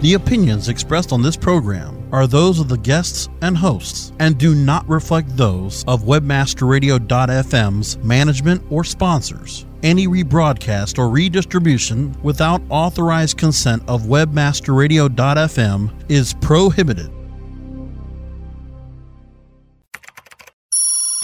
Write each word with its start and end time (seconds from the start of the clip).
The 0.00 0.14
opinions 0.14 0.68
expressed 0.68 1.12
on 1.12 1.22
this 1.22 1.36
program 1.36 2.08
are 2.12 2.28
those 2.28 2.60
of 2.60 2.68
the 2.68 2.78
guests 2.78 3.28
and 3.42 3.56
hosts 3.56 4.12
and 4.20 4.38
do 4.38 4.54
not 4.54 4.88
reflect 4.88 5.36
those 5.36 5.84
of 5.88 6.04
webmasterradio.fm's 6.04 7.96
management 7.98 8.62
or 8.70 8.84
sponsors. 8.84 9.66
Any 9.82 10.06
rebroadcast 10.06 11.00
or 11.00 11.10
redistribution 11.10 12.14
without 12.22 12.62
authorized 12.68 13.38
consent 13.38 13.82
of 13.88 14.02
webmasterradio.fm 14.02 15.90
is 16.08 16.32
prohibited. 16.34 17.10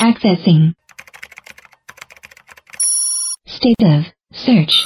Accessing. 0.00 0.74
State 3.46 3.76
of 3.82 4.06
search. 4.32 4.84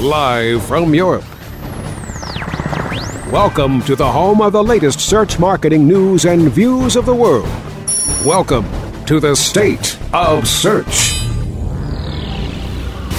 Live 0.00 0.66
from 0.66 0.92
Europe. 0.92 1.24
Welcome 3.30 3.80
to 3.82 3.94
the 3.94 4.10
home 4.10 4.40
of 4.40 4.52
the 4.52 4.62
latest 4.62 4.98
search 4.98 5.38
marketing 5.38 5.86
news 5.86 6.24
and 6.24 6.50
views 6.50 6.96
of 6.96 7.06
the 7.06 7.14
world. 7.14 7.48
Welcome 8.26 8.66
to 9.06 9.20
the 9.20 9.36
State 9.36 9.96
of 10.12 10.48
Search. 10.48 11.12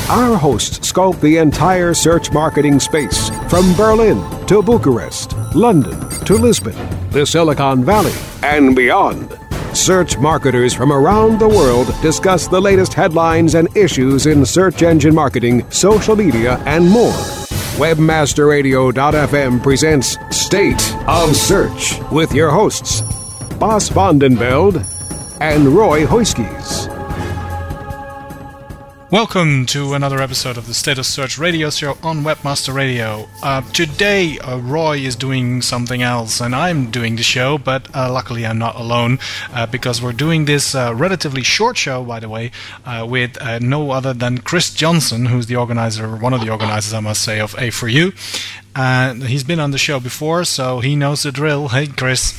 Our 0.09 0.35
hosts 0.38 0.85
scope 0.85 1.22
the 1.22 1.38
entire 1.38 1.94
search 1.94 2.34
marketing 2.34 2.82
space 2.82 3.30
from 3.49 3.73
Berlin 3.76 4.21
to 4.48 4.62
Bucharest, 4.62 5.34
London 5.55 5.98
to 6.26 6.34
Lisbon, 6.34 6.76
the 7.12 7.26
Silicon 7.26 7.85
Valley, 7.85 8.13
and 8.44 8.76
beyond. 8.76 9.40
Search 9.75 10.17
marketers 10.17 10.73
from 10.73 10.91
around 10.93 11.38
the 11.38 11.47
world 11.49 11.93
discuss 12.02 12.47
the 12.47 12.59
latest 12.59 12.93
headlines 12.93 13.55
and 13.55 13.67
issues 13.75 14.25
in 14.25 14.45
search 14.45 14.81
engine 14.81 15.13
marketing, 15.13 15.70
social 15.70 16.15
media, 16.15 16.57
and 16.65 16.89
more. 16.89 17.11
Webmasterradio.fm 17.77 19.61
presents 19.61 20.17
State 20.32 20.95
of 21.07 21.35
Search 21.35 21.99
with 22.09 22.34
your 22.34 22.49
hosts, 22.49 23.01
Bas 23.59 23.90
van 23.90 24.17
den 24.17 24.35
Beld 24.35 24.82
and 25.41 25.67
Roy 25.67 26.05
Huiskes. 26.05 26.74
Welcome 29.16 29.66
to 29.68 29.94
another 29.94 30.20
episode 30.20 30.58
of 30.58 30.68
the 30.68 30.74
State 30.74 30.98
of 30.98 31.05
Search 31.05 31.38
radio 31.38 31.70
show 31.70 31.98
on 32.04 32.26
Webmaster 32.26 32.74
Radio. 32.74 33.30
Uh, 33.41 33.62
today, 33.72 34.38
uh, 34.40 34.57
Roy 34.57 34.98
is 34.98 35.16
doing 35.16 35.62
something 35.62 36.02
else, 36.02 36.41
and 36.41 36.54
I'm 36.54 36.91
doing 36.91 37.16
the 37.16 37.24
show, 37.24 37.57
but 37.57 37.88
uh, 37.96 38.12
luckily 38.12 38.46
I'm 38.46 38.57
not 38.57 38.76
alone 38.76 39.20
uh, 39.54 39.68
because 39.68 40.02
we're 40.02 40.12
doing 40.12 40.44
this 40.44 40.76
uh, 40.76 40.94
relatively 40.94 41.44
short 41.44 41.77
show, 41.77 42.04
by 42.04 42.20
the 42.20 42.27
way, 42.27 42.52
uh, 42.85 43.07
with 43.10 43.38
no 43.62 43.91
other 43.91 44.13
than 44.13 44.40
Chris 44.40 44.74
Johnson, 44.74 45.27
who's 45.27 45.46
the 45.46 45.55
organizer, 45.55 46.18
one 46.18 46.34
of 46.34 46.41
the 46.41 46.50
organizers, 46.50 46.94
I 46.94 47.00
must 47.00 47.22
say, 47.22 47.40
of 47.40 47.54
A4U. 47.54 49.24
he's 49.26 49.46
been 49.46 49.62
on 49.62 49.72
the 49.72 49.77
show 49.77 50.02
before, 50.02 50.44
so 50.44 50.82
he 50.82 50.98
knows 50.98 51.24
the 51.24 51.32
drill. 51.32 51.70
Hey, 51.70 51.88
Chris. 51.88 52.34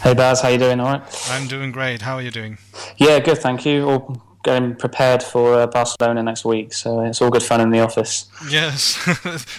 Hey, 0.00 0.14
Baz, 0.14 0.42
how 0.42 0.48
you 0.50 0.58
doing? 0.58 0.78
All 0.78 0.92
right. 0.92 1.28
I'm 1.30 1.48
doing 1.48 1.72
great. 1.72 2.02
How 2.02 2.14
are 2.14 2.22
you 2.22 2.30
doing? 2.30 2.58
Yeah, 2.98 3.18
good, 3.18 3.38
thank 3.38 3.66
you. 3.66 3.90
All 3.90 4.29
getting 4.42 4.74
prepared 4.74 5.22
for 5.22 5.54
uh, 5.54 5.66
Barcelona 5.66 6.22
next 6.22 6.44
week, 6.44 6.72
so 6.72 7.00
it's 7.00 7.20
all 7.20 7.30
good 7.30 7.42
fun 7.42 7.60
in 7.60 7.70
the 7.70 7.80
office. 7.80 8.30
Yes, 8.48 8.98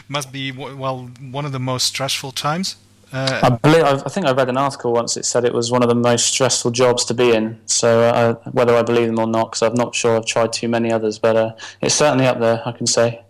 must 0.09 0.31
be 0.31 0.51
well 0.51 1.09
one 1.19 1.45
of 1.45 1.51
the 1.51 1.59
most 1.59 1.85
stressful 1.85 2.31
times. 2.31 2.75
Uh, 3.13 3.39
I 3.43 3.49
believe 3.49 3.83
I 3.83 3.97
think 4.09 4.25
I 4.25 4.31
read 4.31 4.47
an 4.47 4.57
article 4.57 4.93
once. 4.93 5.17
It 5.17 5.25
said 5.25 5.43
it 5.43 5.53
was 5.53 5.69
one 5.69 5.83
of 5.83 5.89
the 5.89 5.95
most 5.95 6.27
stressful 6.27 6.71
jobs 6.71 7.03
to 7.05 7.13
be 7.13 7.33
in. 7.33 7.59
So 7.65 8.03
uh, 8.03 8.35
whether 8.51 8.73
I 8.73 8.83
believe 8.83 9.07
them 9.07 9.19
or 9.19 9.27
not, 9.27 9.51
because 9.51 9.61
I'm 9.63 9.73
not 9.73 9.93
sure. 9.93 10.15
I've 10.15 10.25
tried 10.25 10.53
too 10.53 10.69
many 10.69 10.91
others, 10.93 11.19
but 11.19 11.35
uh, 11.35 11.53
it's 11.81 11.95
certainly 11.95 12.25
up 12.25 12.39
there. 12.39 12.61
I 12.65 12.71
can 12.71 12.87
say. 12.87 13.21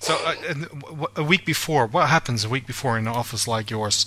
so 0.00 0.14
uh, 0.14 1.06
a 1.16 1.24
week 1.24 1.46
before, 1.46 1.86
what 1.86 2.10
happens 2.10 2.44
a 2.44 2.50
week 2.50 2.66
before 2.66 2.98
in 2.98 3.06
an 3.06 3.14
office 3.14 3.48
like 3.48 3.70
yours? 3.70 4.06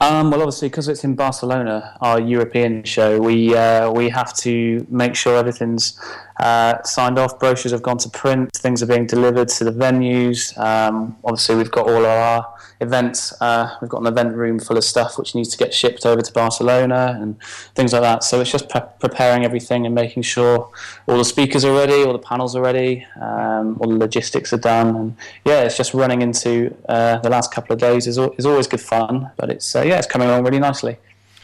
Um, 0.00 0.30
well, 0.30 0.40
obviously, 0.42 0.68
because 0.68 0.88
it's 0.88 1.04
in 1.04 1.14
Barcelona, 1.14 1.96
our 2.00 2.20
European 2.20 2.84
show, 2.84 3.20
we 3.20 3.54
uh, 3.54 3.90
we 3.90 4.08
have 4.10 4.34
to 4.38 4.86
make 4.90 5.14
sure 5.14 5.36
everything's 5.36 5.98
uh, 6.38 6.82
signed 6.82 7.18
off. 7.18 7.38
Brochures 7.38 7.72
have 7.72 7.82
gone 7.82 7.98
to 7.98 8.10
print. 8.10 8.52
Things 8.54 8.82
are 8.82 8.86
being 8.86 9.06
delivered 9.06 9.48
to 9.48 9.64
the 9.64 9.72
venues. 9.72 10.56
Um, 10.58 11.16
obviously, 11.24 11.56
we've 11.56 11.70
got 11.70 11.88
all 11.88 12.04
our 12.04 12.56
events. 12.80 13.32
Uh, 13.40 13.74
we've 13.80 13.90
got 13.90 14.00
an 14.00 14.06
event 14.06 14.34
room 14.34 14.58
full 14.58 14.76
of 14.76 14.84
stuff 14.84 15.18
which 15.18 15.34
needs 15.34 15.48
to 15.48 15.56
get 15.56 15.72
shipped 15.72 16.04
over 16.04 16.20
to 16.20 16.32
Barcelona 16.32 17.18
and 17.20 17.40
things 17.74 17.92
like 17.92 18.02
that. 18.02 18.22
So 18.22 18.40
it's 18.40 18.50
just 18.50 18.68
pre- 18.68 18.82
preparing 19.00 19.44
everything 19.44 19.86
and 19.86 19.94
making 19.94 20.22
sure 20.22 20.70
all 21.06 21.18
the 21.18 21.24
speakers 21.24 21.64
are 21.64 21.72
ready, 21.74 22.04
all 22.04 22.12
the 22.12 22.18
panels 22.18 22.54
are 22.54 22.62
ready, 22.62 23.06
um, 23.20 23.78
all 23.80 23.88
the 23.88 23.96
logistics 23.96 24.52
are 24.52 24.58
done. 24.58 24.96
And 24.96 25.16
yeah, 25.44 25.62
it's 25.62 25.76
just 25.76 25.94
running 25.94 26.22
into 26.22 26.76
uh, 26.88 27.18
the 27.18 27.30
last 27.30 27.52
couple 27.52 27.72
of 27.72 27.80
days 27.80 28.06
is, 28.06 28.18
is 28.18 28.46
always 28.46 28.66
good 28.66 28.80
fun, 28.80 29.30
but 29.36 29.45
it's 29.50 29.74
uh, 29.74 29.82
yeah, 29.82 29.98
it's 29.98 30.06
coming 30.06 30.28
along 30.28 30.44
really 30.44 30.58
nicely. 30.58 30.96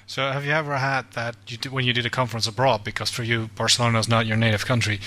So, 0.06 0.30
have 0.30 0.44
you 0.44 0.52
ever 0.52 0.76
had 0.76 1.10
that 1.12 1.36
you 1.46 1.56
did, 1.56 1.72
when 1.72 1.84
you 1.84 1.92
did 1.92 2.04
a 2.04 2.10
conference 2.10 2.46
abroad, 2.46 2.84
because 2.84 3.08
for 3.08 3.22
you 3.22 3.48
Barcelona 3.56 3.98
is 3.98 4.08
not 4.08 4.26
your 4.26 4.36
native 4.36 4.66
country, 4.66 5.00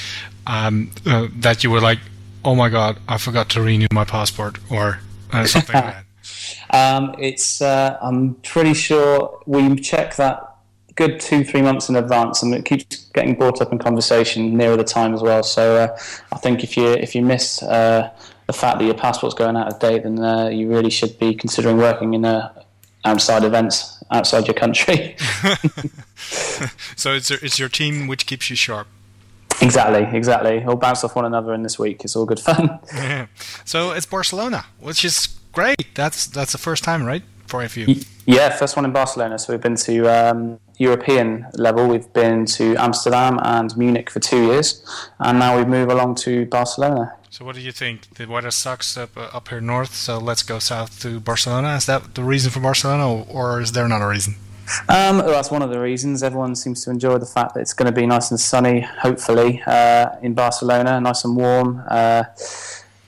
um, 0.47 0.91
uh, 1.06 1.28
that 1.31 1.63
you 1.63 1.69
were 1.69 1.81
like, 1.81 2.00
"Oh 2.44 2.56
my 2.56 2.69
God, 2.69 2.97
I 3.07 3.17
forgot 3.17 3.50
to 3.50 3.61
renew 3.61 3.88
my 3.91 4.06
passport," 4.06 4.57
or 4.72 5.00
uh, 5.31 5.45
something 5.45 5.75
like 5.75 5.94
that? 5.94 6.06
Um, 6.72 7.16
it's 7.19 7.61
uh, 7.61 7.97
I'm 8.01 8.35
pretty 8.35 8.73
sure 8.73 9.41
we 9.45 9.75
check 9.75 10.16
that 10.16 10.56
good 10.95 11.19
two 11.19 11.44
three 11.44 11.62
months 11.62 11.89
in 11.89 11.95
advance, 11.95 12.41
and 12.41 12.53
it 12.53 12.66
keeps 12.66 13.06
getting 13.13 13.35
brought 13.35 13.62
up 13.62 13.72
in 13.72 13.77
conversation 13.77 14.57
nearer 14.57 14.77
the 14.77 14.83
time 14.83 15.13
as 15.13 15.22
well. 15.22 15.44
So 15.44 15.75
uh, 15.75 15.97
I 16.31 16.38
think 16.38 16.63
if 16.63 16.77
you 16.77 16.88
if 16.88 17.13
you 17.16 17.22
miss 17.22 17.62
uh, 17.62 18.09
the 18.47 18.53
fact 18.53 18.79
that 18.79 18.85
your 18.85 18.95
passport's 18.95 19.35
going 19.35 19.56
out 19.56 19.72
of 19.72 19.79
date, 19.79 20.03
then 20.03 20.19
uh, 20.19 20.47
you 20.47 20.67
really 20.67 20.89
should 20.89 21.19
be 21.19 21.35
considering 21.35 21.77
working 21.77 22.13
in 22.13 22.25
outside 23.06 23.44
events 23.44 23.96
outside 24.12 24.48
your 24.48 24.54
country. 24.54 25.16
so 26.96 27.14
it's 27.14 27.32
it's 27.32 27.60
your 27.60 27.70
team 27.70 28.08
which 28.08 28.26
keeps 28.26 28.50
you 28.50 28.56
sharp. 28.56 28.88
Exactly, 29.62 30.18
exactly. 30.18 30.60
We'll 30.60 30.76
bounce 30.76 31.04
off 31.04 31.16
one 31.16 31.26
another 31.26 31.54
in 31.54 31.64
this 31.64 31.80
week. 31.80 32.04
It's 32.04 32.16
all 32.16 32.26
good 32.26 32.40
fun. 32.40 32.80
Yeah. 32.94 33.28
So 33.64 33.92
it's 33.92 34.06
Barcelona, 34.06 34.66
which 34.80 35.06
is 35.06 35.28
great. 35.52 35.96
That's 35.96 36.28
that's 36.28 36.52
the 36.52 36.58
first 36.58 36.84
time, 36.84 37.06
right, 37.06 37.24
for 37.48 37.64
you? 37.64 38.02
Yeah, 38.26 38.50
first 38.50 38.76
one 38.76 38.86
in 38.86 38.92
Barcelona. 38.92 39.40
So 39.40 39.54
we've 39.54 39.62
been 39.62 39.76
to 39.76 40.08
um, 40.08 40.60
European 40.78 41.47
level. 41.53 41.88
We've 41.88 42.12
been 42.13 42.46
to 42.58 42.75
Amsterdam 42.78 43.40
and 43.44 43.75
Munich 43.78 44.09
for 44.09 44.19
two 44.19 44.46
years, 44.46 44.84
and 45.19 45.40
now 45.40 45.58
we 45.58 45.66
move 45.66 45.90
along 45.90 46.16
to 46.16 46.46
Barcelona. 46.46 47.13
So 47.30 47.44
what 47.44 47.56
do 47.56 47.62
you 47.62 47.72
think? 47.72 48.16
The 48.16 48.25
weather 48.28 48.52
sucks 48.52 48.97
up 48.97 49.18
uh, 49.18 49.30
up 49.34 49.50
here 49.50 49.62
north, 49.62 49.94
so 49.94 50.18
let's 50.18 50.44
go 50.44 50.59
south 50.59 51.02
to 51.02 51.19
Barcelona. 51.19 51.75
Is 51.75 51.86
that 51.86 52.16
the 52.16 52.24
reason 52.24 52.52
for 52.52 52.62
Barcelona, 52.62 53.24
or 53.24 53.62
is 53.62 53.74
there 53.74 53.86
another 53.86 54.08
reason? 54.08 54.36
Um, 54.90 55.18
well, 55.18 55.31
that's 55.31 55.52
one 55.52 55.62
of 55.62 55.69
the 55.69 55.80
reasons. 55.80 56.24
Everyone 56.24 56.56
seems 56.56 56.84
to 56.86 56.92
enjoy 56.92 57.18
the 57.18 57.25
fact 57.25 57.53
that 57.53 57.59
it's 57.59 57.74
going 57.74 57.86
to 57.86 57.92
be 57.92 58.07
nice 58.07 58.31
and 58.31 58.40
sunny, 58.40 58.81
hopefully, 58.81 59.62
uh, 59.68 60.07
in 60.22 60.34
Barcelona, 60.34 61.00
nice 61.00 61.24
and 61.24 61.36
warm. 61.36 61.84
Uh, 61.88 62.24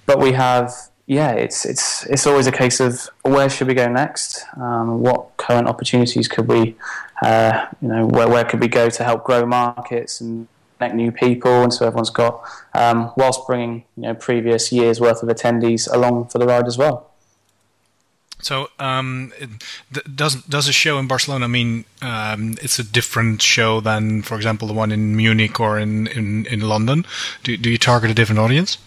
but 0.06 0.20
we 0.20 0.34
have, 0.34 0.72
yeah, 1.08 1.32
it's 1.32 1.66
it's 1.66 2.06
it's 2.06 2.28
always 2.28 2.48
a 2.48 2.52
case 2.52 2.80
of 2.80 3.10
where 3.24 3.50
should 3.50 3.68
we 3.68 3.74
go 3.74 3.88
next? 3.88 4.46
Um, 4.58 5.02
what 5.02 5.38
current 5.38 5.68
opportunities 5.68 6.28
could 6.28 6.48
we, 6.48 6.76
uh, 7.22 7.68
you 7.82 7.88
know, 7.88 8.06
where 8.06 8.28
where 8.28 8.46
could 8.46 8.60
we 8.60 8.68
go 8.68 8.90
to 8.90 9.04
help 9.04 9.24
grow 9.24 9.46
markets 9.46 10.22
and 10.22 10.48
connect 10.78 10.96
new 10.96 11.12
people, 11.12 11.64
and 11.64 11.74
so 11.74 11.86
everyone's 11.88 12.10
got, 12.10 12.42
um, 12.74 13.12
whilst 13.18 13.46
bringing 13.48 13.84
you 13.96 14.04
know 14.04 14.14
previous 14.14 14.72
years 14.72 15.00
worth 15.02 15.24
of 15.24 15.30
attendees 15.30 15.92
along 15.92 16.28
for 16.28 16.38
the 16.38 16.46
ride 16.46 16.68
as 16.68 16.78
well. 16.78 17.12
So, 18.40 18.70
um, 18.78 19.34
does 20.16 20.44
does 20.44 20.68
a 20.68 20.74
show 20.74 21.00
in 21.00 21.08
Barcelona 21.08 21.48
mean 21.48 21.86
um, 22.02 22.56
it's 22.62 22.78
a 22.78 22.84
different 22.84 23.42
show 23.42 23.82
than, 23.82 24.22
for 24.22 24.36
example, 24.36 24.68
the 24.68 24.76
one 24.76 24.92
in 24.92 25.16
Munich 25.16 25.60
or 25.60 25.80
in 25.80 26.08
in, 26.08 26.46
in 26.46 26.62
London? 26.62 27.06
Do 27.44 27.58
do 27.58 27.70
you 27.72 27.80
target 27.80 28.12
a 28.12 28.14
different 28.14 28.40
audience? 28.40 28.78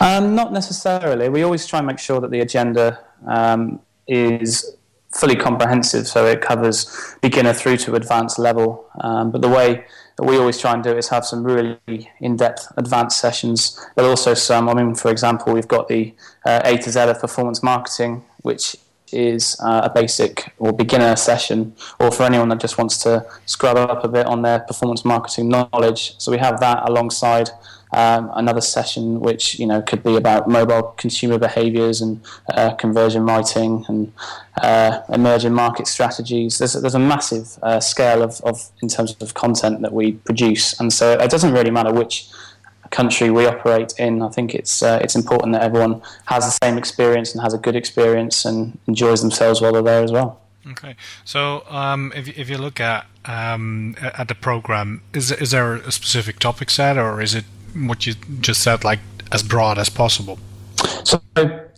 Um, 0.00 0.34
not 0.34 0.52
necessarily. 0.52 1.28
We 1.28 1.42
always 1.42 1.66
try 1.66 1.78
and 1.78 1.86
make 1.86 1.98
sure 1.98 2.20
that 2.20 2.30
the 2.30 2.40
agenda 2.40 2.98
um, 3.26 3.80
is 4.06 4.74
fully 5.14 5.36
comprehensive, 5.36 6.06
so 6.06 6.26
it 6.26 6.40
covers 6.40 7.16
beginner 7.20 7.52
through 7.52 7.76
to 7.78 7.94
advanced 7.94 8.38
level. 8.38 8.90
Um, 9.00 9.30
but 9.30 9.42
the 9.42 9.48
way 9.48 9.84
that 10.16 10.24
we 10.24 10.36
always 10.36 10.58
try 10.58 10.72
and 10.74 10.82
do 10.82 10.96
is 10.96 11.08
have 11.08 11.24
some 11.24 11.44
really 11.44 12.10
in-depth 12.20 12.72
advanced 12.76 13.18
sessions, 13.18 13.78
but 13.94 14.04
also 14.04 14.34
some. 14.34 14.68
I 14.68 14.74
mean, 14.74 14.94
for 14.94 15.10
example, 15.10 15.52
we've 15.54 15.68
got 15.68 15.88
the 15.88 16.14
uh, 16.44 16.60
A 16.64 16.76
to 16.78 16.90
Z 16.90 17.00
of 17.00 17.20
performance 17.20 17.62
marketing, 17.62 18.24
which 18.42 18.76
is 19.12 19.60
uh, 19.60 19.82
a 19.84 19.90
basic 19.90 20.54
or 20.58 20.72
beginner 20.72 21.14
session, 21.16 21.74
or 22.00 22.10
for 22.10 22.22
anyone 22.22 22.48
that 22.48 22.60
just 22.60 22.78
wants 22.78 22.96
to 23.02 23.24
scrub 23.46 23.76
up 23.76 24.04
a 24.04 24.08
bit 24.08 24.26
on 24.26 24.42
their 24.42 24.60
performance 24.60 25.04
marketing 25.04 25.48
knowledge. 25.48 26.14
So 26.18 26.32
we 26.32 26.38
have 26.38 26.60
that 26.60 26.88
alongside 26.88 27.50
um, 27.92 28.30
another 28.34 28.60
session 28.60 29.20
which 29.20 29.58
you 29.58 29.66
know 29.66 29.82
could 29.82 30.02
be 30.02 30.16
about 30.16 30.48
mobile 30.48 30.82
consumer 30.96 31.38
behaviours 31.38 32.00
and 32.00 32.20
uh, 32.54 32.74
conversion 32.74 33.24
writing 33.24 33.84
and 33.88 34.12
uh, 34.62 35.00
emerging 35.08 35.52
market 35.52 35.86
strategies. 35.86 36.58
There's, 36.58 36.74
there's 36.74 36.94
a 36.94 36.98
massive 36.98 37.58
uh, 37.62 37.80
scale 37.80 38.22
of, 38.22 38.40
of 38.42 38.70
in 38.82 38.88
terms 38.88 39.14
of 39.20 39.34
content 39.34 39.82
that 39.82 39.92
we 39.92 40.12
produce, 40.12 40.78
and 40.80 40.92
so 40.92 41.12
it 41.12 41.30
doesn't 41.30 41.52
really 41.52 41.70
matter 41.70 41.92
which 41.92 42.28
country 42.92 43.30
we 43.30 43.46
operate 43.46 43.94
in. 43.98 44.22
I 44.22 44.28
think 44.28 44.54
it's 44.54 44.82
uh, 44.82 45.00
it's 45.02 45.16
important 45.16 45.52
that 45.54 45.62
everyone 45.62 46.02
has 46.26 46.44
the 46.44 46.66
same 46.66 46.78
experience 46.78 47.34
and 47.34 47.42
has 47.42 47.54
a 47.54 47.58
good 47.58 47.74
experience 47.74 48.44
and 48.44 48.78
enjoys 48.86 49.20
themselves 49.20 49.60
while 49.60 49.72
they're 49.72 49.82
there 49.82 50.04
as 50.04 50.12
well. 50.12 50.40
Okay, 50.70 50.94
so 51.24 51.64
um, 51.68 52.12
if 52.14 52.28
if 52.38 52.48
you 52.48 52.58
look 52.58 52.78
at 52.80 53.06
um, 53.24 53.96
at 54.00 54.28
the 54.28 54.34
program, 54.34 55.02
is 55.12 55.32
is 55.32 55.50
there 55.50 55.74
a 55.74 55.90
specific 55.90 56.38
topic 56.38 56.70
set, 56.70 56.96
or 56.96 57.20
is 57.20 57.34
it 57.34 57.44
what 57.74 58.06
you 58.06 58.14
just 58.40 58.62
said, 58.62 58.84
like 58.84 59.00
as 59.30 59.42
broad 59.42 59.78
as 59.78 59.88
possible? 59.88 60.38
So 61.04 61.20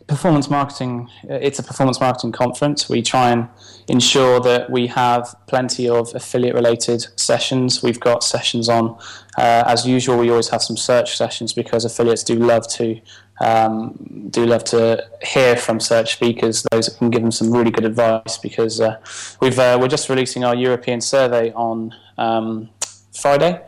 performance 0.07 0.51
marketing, 0.51 1.09
uh, 1.31 1.35
it's 1.35 1.59
a 1.59 1.63
performance 1.63 2.01
marketing 2.01 2.33
conference. 2.33 2.89
We 2.89 3.03
try 3.03 3.31
and 3.31 3.49
ensure 3.89 4.41
that 4.41 4.71
we 4.71 4.87
have 4.89 5.35
plenty 5.47 5.89
of 5.89 6.15
affiliate 6.15 6.55
related 6.55 7.07
sessions. 7.17 7.83
We've 7.83 8.01
got 8.01 8.23
sessions 8.23 8.69
on, 8.69 8.97
uh, 9.39 9.65
as 9.67 9.87
usual, 9.87 10.19
we 10.19 10.31
always 10.31 10.49
have 10.49 10.63
some 10.63 10.77
search 10.77 11.17
sessions 11.17 11.53
because 11.53 11.85
affiliates 11.85 12.23
do 12.23 12.37
love 12.37 12.69
to. 12.75 13.01
Um, 13.41 14.29
do 14.31 14.47
love 14.47 14.63
to 14.67 15.05
hear 15.21 15.57
from 15.57 15.81
search 15.81 16.13
speakers, 16.13 16.65
those 16.71 16.87
that 16.87 16.99
can 16.99 17.11
give 17.11 17.21
them 17.21 17.33
some 17.33 17.51
really 17.51 17.73
good 17.73 17.85
advice. 17.85 18.39
Because 18.39 18.81
uh, 18.81 19.01
we've 19.41 19.59
uh, 19.59 19.77
we're 19.81 19.89
just 19.89 20.09
releasing 20.09 20.45
our 20.45 20.55
European 20.55 21.01
survey 21.01 21.53
on 21.53 21.93
um, 22.17 22.69
Friday, 23.13 23.61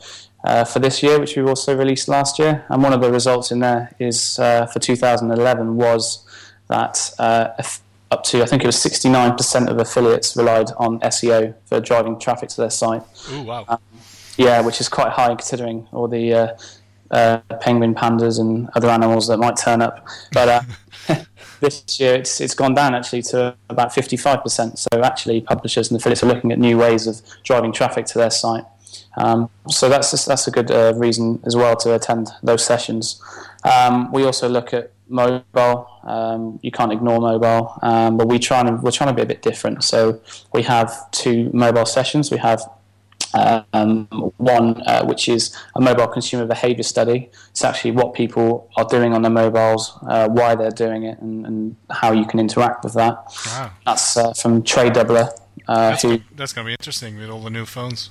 uh, 0.47 0.65
for 0.65 0.79
this 0.79 1.03
year, 1.03 1.19
which 1.19 1.37
we 1.37 1.43
also 1.43 1.77
released 1.77 2.09
last 2.09 2.39
year. 2.39 2.65
And 2.69 2.83
one 2.83 2.93
of 2.93 3.01
the 3.01 3.11
results 3.11 3.51
in 3.51 3.59
there 3.59 3.93
is 3.99 4.39
uh, 4.39 4.67
for 4.67 4.79
2011 4.79 5.77
was 5.77 6.25
that 6.69 7.11
uh, 7.19 7.49
up 8.11 8.23
to 8.25 8.43
I 8.43 8.47
think 8.47 8.63
it 8.63 8.67
was 8.67 8.77
69% 8.77 9.69
of 9.69 9.79
affiliates 9.79 10.37
relied 10.37 10.71
on 10.77 11.01
SEO 11.01 11.55
for 11.65 11.81
driving 11.81 12.19
traffic 12.19 12.49
to 12.51 12.57
their 12.59 12.71
site. 12.71 13.03
Oh 13.31 13.43
wow! 13.43 13.65
Um, 13.69 13.79
yeah, 14.37 14.61
which 14.61 14.81
is 14.81 14.89
quite 14.89 15.11
high 15.13 15.35
considering 15.35 15.89
all 15.93 16.07
the 16.07 16.33
uh, 16.33 16.57
uh, 17.11 17.39
penguin 17.61 17.95
pandas 17.95 18.39
and 18.39 18.69
other 18.75 18.89
animals 18.89 19.27
that 19.27 19.39
might 19.39 19.57
turn 19.57 19.83
up. 19.83 20.07
But 20.33 20.49
uh, 21.09 21.17
this 21.61 21.99
year 21.99 22.15
it's 22.15 22.41
it's 22.41 22.55
gone 22.55 22.75
down 22.75 22.95
actually 22.95 23.23
to 23.23 23.57
about 23.69 23.91
55%. 23.93 24.79
So 24.79 25.03
actually, 25.03 25.41
publishers 25.41 25.91
and 25.91 25.99
affiliates 25.99 26.23
are 26.23 26.27
looking 26.27 26.53
at 26.53 26.61
new 26.61 26.79
ways 26.79 27.09
of 27.09 27.21
driving 27.43 27.73
traffic 27.73 28.07
to 28.07 28.19
their 28.19 28.31
site. 28.31 28.65
Um, 29.17 29.51
so 29.69 29.89
that's 29.89 30.25
that's 30.25 30.47
a 30.47 30.51
good 30.51 30.71
uh, 30.71 30.93
reason 30.97 31.41
as 31.47 31.57
well 31.57 31.77
to 31.77 31.95
attend 31.95 32.29
those 32.43 32.65
sessions. 32.65 33.23
Um, 33.65 34.13
we 34.13 34.25
also 34.25 34.49
look 34.49 34.75
at 34.75 34.93
mobile. 35.09 35.89
Um, 36.03 36.61
you 36.63 36.71
can't 36.71 36.93
ignore 36.93 37.21
mobile, 37.21 37.79
um, 37.83 38.17
but 38.17 38.29
we 38.29 38.39
try 38.39 38.61
and 38.61 38.83
we're 38.83 38.91
trying 38.91 39.09
to 39.09 39.15
be 39.15 39.23
a 39.23 39.27
bit 39.27 39.43
different. 39.43 39.85
So 39.85 40.21
we 40.53 40.63
have 40.63 41.11
two 41.11 41.51
mobile 41.53 41.87
sessions. 41.87 42.31
We 42.31 42.39
have 42.39 42.63
um, 43.73 44.07
one 44.37 44.83
uh, 44.83 45.05
which 45.05 45.29
is 45.29 45.57
a 45.75 45.81
mobile 45.81 46.07
consumer 46.07 46.47
behaviour 46.47 46.83
study. 46.83 47.31
It's 47.51 47.65
actually 47.65 47.93
what 47.93 48.15
people 48.15 48.71
are 48.77 48.85
doing 48.85 49.13
on 49.15 49.23
their 49.23 49.31
mobiles, 49.31 49.99
uh, 50.07 50.29
why 50.29 50.55
they're 50.55 50.71
doing 50.71 51.05
it, 51.05 51.19
and, 51.21 51.47
and, 51.47 51.77
how 51.91 52.13
you 52.13 52.25
can 52.25 52.41
interact 52.41 52.85
with 52.85 52.95
that. 52.95 53.15
Wow. 53.47 53.71
That's 53.85 54.17
uh, 54.17 54.33
from 54.35 54.63
TradeDoubler. 54.63 55.31
Uh, 55.69 55.91
that's, 55.91 56.03
who, 56.03 56.21
that's 56.35 56.53
going 56.53 56.65
to 56.65 56.69
be 56.69 56.73
interesting 56.73 57.19
with 57.19 57.29
all 57.29 57.41
the 57.41 57.51
new 57.51 57.65
phones. 57.65 58.11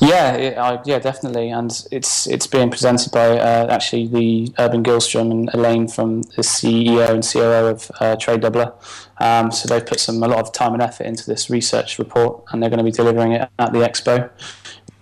Yeah, 0.00 0.32
it, 0.34 0.58
I, 0.58 0.80
yeah, 0.84 0.98
definitely, 0.98 1.50
and 1.50 1.70
it's 1.90 2.26
it's 2.26 2.46
being 2.46 2.70
presented 2.70 3.12
by 3.12 3.38
uh, 3.38 3.66
actually 3.70 4.06
the 4.06 4.52
Urban 4.58 4.82
Gilstrom 4.82 5.30
and 5.30 5.50
Elaine 5.54 5.88
from 5.88 6.22
the 6.22 6.42
CEO 6.42 7.08
and 7.10 7.22
COO 7.22 7.68
of 7.68 7.90
uh, 8.00 8.16
TradeDoubler. 8.16 8.74
Um, 9.18 9.50
so 9.50 9.68
they've 9.68 9.84
put 9.84 10.00
some 10.00 10.22
a 10.22 10.28
lot 10.28 10.40
of 10.40 10.52
time 10.52 10.72
and 10.74 10.82
effort 10.82 11.04
into 11.04 11.26
this 11.26 11.50
research 11.50 11.98
report, 11.98 12.44
and 12.50 12.62
they're 12.62 12.70
going 12.70 12.78
to 12.78 12.84
be 12.84 12.90
delivering 12.90 13.32
it 13.32 13.48
at 13.58 13.72
the 13.72 13.80
expo, 13.80 14.30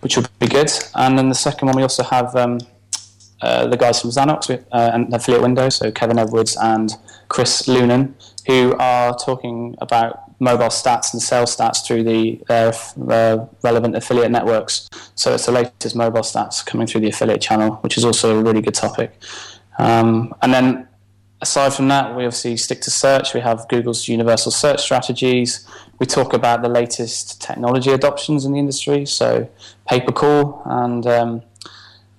which 0.00 0.16
will 0.16 0.26
be 0.38 0.46
good. 0.46 0.70
And 0.94 1.18
then 1.18 1.28
the 1.28 1.34
second 1.34 1.66
one, 1.66 1.76
we 1.76 1.82
also 1.82 2.02
have 2.02 2.34
um, 2.36 2.58
uh, 3.42 3.66
the 3.66 3.76
guys 3.76 4.00
from 4.00 4.10
Zanox 4.10 4.50
uh, 4.50 4.90
and 4.92 5.12
Affiliate 5.14 5.42
Window, 5.42 5.68
so 5.68 5.90
Kevin 5.90 6.18
Edwards 6.18 6.56
and 6.60 6.92
Chris 7.28 7.62
Lunan, 7.62 8.14
who 8.46 8.74
are 8.78 9.14
talking 9.16 9.76
about 9.78 10.22
mobile 10.40 10.66
stats 10.66 11.12
and 11.12 11.22
sales 11.22 11.54
stats 11.54 11.84
through 11.86 12.02
the 12.02 12.42
uh, 12.48 13.46
relevant 13.62 13.94
affiliate 13.94 14.30
networks. 14.30 14.88
So 15.14 15.34
it's 15.34 15.46
the 15.46 15.52
latest 15.52 15.94
mobile 15.94 16.22
stats 16.22 16.64
coming 16.64 16.86
through 16.86 17.02
the 17.02 17.08
affiliate 17.08 17.40
channel, 17.40 17.74
which 17.82 17.96
is 17.98 18.04
also 18.04 18.38
a 18.38 18.42
really 18.42 18.62
good 18.62 18.74
topic. 18.74 19.12
Um, 19.78 20.34
and 20.42 20.52
then 20.52 20.88
aside 21.40 21.72
from 21.74 21.88
that, 21.88 22.16
we 22.16 22.24
obviously 22.24 22.56
stick 22.56 22.80
to 22.82 22.90
search. 22.90 23.34
We 23.34 23.40
have 23.40 23.68
Google's 23.68 24.08
universal 24.08 24.52
search 24.52 24.80
strategies. 24.80 25.66
We 25.98 26.06
talk 26.06 26.32
about 26.32 26.62
the 26.62 26.68
latest 26.68 27.40
technology 27.42 27.90
adoptions 27.90 28.44
in 28.44 28.52
the 28.52 28.58
industry, 28.58 29.06
so 29.06 29.48
pay 29.88 30.00
per 30.00 30.12
call 30.12 30.62
and 30.64 31.06
um, 31.06 31.42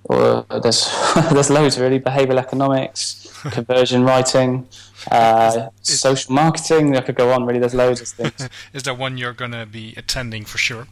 or 0.04 0.44
there's 0.62 0.90
there's 1.32 1.50
loads 1.50 1.78
really 1.78 2.00
behavioral 2.00 2.38
economics, 2.38 3.32
conversion 3.50 4.04
writing, 4.04 4.68
uh, 5.10 5.68
social 5.82 6.34
marketing. 6.34 6.96
I 6.96 7.00
could 7.00 7.16
go 7.16 7.32
on. 7.32 7.44
Really, 7.44 7.60
there's 7.60 7.74
loads 7.74 8.00
of 8.00 8.08
things. 8.32 8.48
Is 8.72 8.82
there 8.84 8.94
one 8.94 9.18
you're 9.18 9.32
going 9.32 9.52
to 9.52 9.66
be 9.66 9.94
attending 9.96 10.44
for 10.44 10.58
sure? 10.58 10.86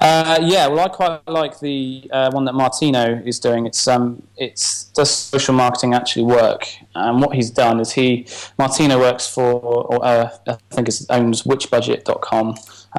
Uh, 0.00 0.38
yeah, 0.42 0.66
well, 0.68 0.80
I 0.80 0.88
quite 0.88 1.26
like 1.26 1.58
the 1.58 2.08
uh, 2.12 2.30
one 2.30 2.44
that 2.44 2.54
Martino 2.54 3.20
is 3.24 3.40
doing. 3.40 3.66
It's 3.66 3.88
um, 3.88 4.22
it's 4.36 4.84
does 4.84 5.10
social 5.10 5.54
marketing 5.54 5.94
actually 5.94 6.24
work? 6.24 6.68
And 6.94 7.20
what 7.20 7.34
he's 7.34 7.50
done 7.50 7.80
is 7.80 7.92
he 7.92 8.26
Martino 8.58 8.98
works 8.98 9.28
for, 9.28 9.52
or, 9.60 10.04
uh, 10.04 10.30
I 10.46 10.56
think 10.70 10.88
it 10.88 11.00
owns 11.10 11.42
WhichBudget.com, 11.42 12.50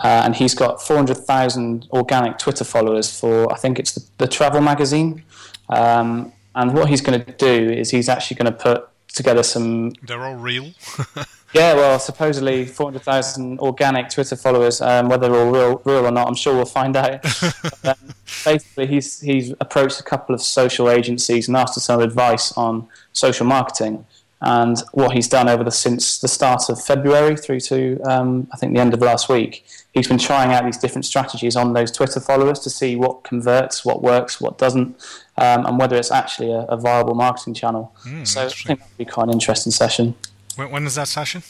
uh, 0.04 0.22
and 0.26 0.36
he's 0.36 0.54
got 0.54 0.82
400,000 0.82 1.88
organic 1.92 2.38
Twitter 2.38 2.66
followers 2.66 3.18
for 3.18 3.52
I 3.52 3.56
think 3.56 3.80
it's 3.80 3.94
the, 3.94 4.06
the 4.18 4.28
travel 4.28 4.62
magazine. 4.62 5.24
Um, 5.70 6.34
and 6.56 6.74
what 6.74 6.90
he's 6.90 7.02
going 7.02 7.24
to 7.24 7.32
do 7.34 7.72
is 7.72 7.92
he's 7.92 8.10
actually 8.10 8.36
going 8.36 8.52
to 8.52 8.58
put 8.58 8.89
together 9.14 9.44
some. 9.44 9.92
They're 10.04 10.22
all 10.22 10.36
real. 10.36 10.72
yeah, 11.54 11.74
well, 11.74 12.00
supposedly 12.00 12.66
400,000 12.66 13.60
organic 13.60 14.10
Twitter 14.10 14.36
followers. 14.36 14.82
Um, 14.82 15.10
whether 15.10 15.30
they're 15.30 15.40
all 15.40 15.52
real, 15.52 15.82
real 15.86 16.06
or 16.06 16.12
not, 16.12 16.28
I'm 16.28 16.36
sure 16.36 16.56
we'll 16.56 16.66
find 16.66 16.96
out. 16.96 17.22
but, 17.22 17.76
um, 18.02 18.14
basically, 18.46 18.88
he's 18.88 19.20
he's 19.20 19.54
approached 19.60 20.00
a 20.00 20.04
couple 20.04 20.36
of 20.36 20.42
social 20.42 20.90
agencies 20.90 21.48
and 21.48 21.58
asked 21.58 21.74
for 21.74 21.80
some 21.80 22.02
advice 22.02 22.52
on 22.54 22.88
social 23.14 23.46
marketing. 23.46 24.06
And 24.42 24.82
what 24.94 25.12
he's 25.12 25.28
done 25.28 25.50
over 25.50 25.66
the 25.66 25.72
since 25.72 26.20
the 26.20 26.30
start 26.30 26.70
of 26.70 26.82
February 26.82 27.36
through 27.36 27.60
to 27.62 28.00
um, 28.04 28.48
I 28.54 28.58
think 28.58 28.74
the 28.74 28.80
end 28.80 28.94
of 28.94 29.02
last 29.02 29.28
week, 29.28 29.66
he's 29.94 30.08
been 30.08 30.18
trying 30.18 30.54
out 30.54 30.64
these 30.64 30.78
different 30.78 31.04
strategies 31.06 31.58
on 31.58 31.74
those 31.74 31.92
Twitter 31.92 32.22
followers 32.22 32.60
to 32.60 32.70
see 32.70 32.96
what 32.96 33.24
converts, 33.24 33.84
what 33.84 34.02
works, 34.02 34.40
what 34.40 34.58
doesn't, 34.58 34.96
um, 35.40 35.66
and 35.66 35.80
whether 35.80 35.96
it's 35.96 36.12
actually 36.12 36.52
a, 36.52 36.62
a 36.62 36.78
viable 36.78 37.16
marketing 37.16 37.54
channel. 37.54 37.96
Mm, 38.06 38.28
so 38.28 38.46
I 38.46 38.50
think 38.50 38.80
that 38.80 38.90
would 38.90 38.98
be 38.98 39.06
quite 39.06 39.26
an 39.26 39.34
interesting 39.34 39.72
session. 39.72 40.16
When, 40.56 40.72
when 40.72 40.86
is 40.86 40.96
that 40.96 41.08
session? 41.08 41.44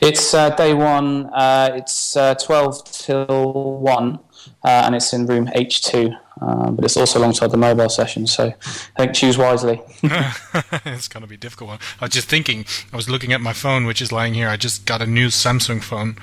It's 0.00 0.34
uh, 0.34 0.50
day 0.50 0.74
one. 0.74 1.26
Uh, 1.26 1.70
it's 1.74 2.16
uh, 2.16 2.34
12 2.34 2.84
till 2.84 3.78
1, 3.80 4.18
uh, 4.64 4.82
and 4.84 4.94
it's 4.94 5.12
in 5.12 5.26
room 5.26 5.46
H2. 5.48 6.18
Um, 6.38 6.76
but 6.76 6.84
it's 6.84 6.98
also 6.98 7.18
alongside 7.18 7.50
the 7.50 7.56
mobile 7.56 7.88
session, 7.88 8.26
so 8.26 8.52
I 8.96 8.98
think 8.98 9.14
choose 9.14 9.38
wisely. 9.38 9.80
it's 10.02 11.08
going 11.08 11.22
to 11.22 11.26
be 11.26 11.36
a 11.36 11.38
difficult 11.38 11.68
one. 11.68 11.78
I 11.98 12.04
was 12.04 12.12
just 12.12 12.28
thinking, 12.28 12.66
I 12.92 12.96
was 12.96 13.08
looking 13.08 13.32
at 13.32 13.40
my 13.40 13.54
phone, 13.54 13.86
which 13.86 14.02
is 14.02 14.12
lying 14.12 14.34
here. 14.34 14.48
I 14.48 14.58
just 14.58 14.84
got 14.84 15.00
a 15.00 15.06
new 15.06 15.28
Samsung 15.28 15.82
phone, 15.82 16.16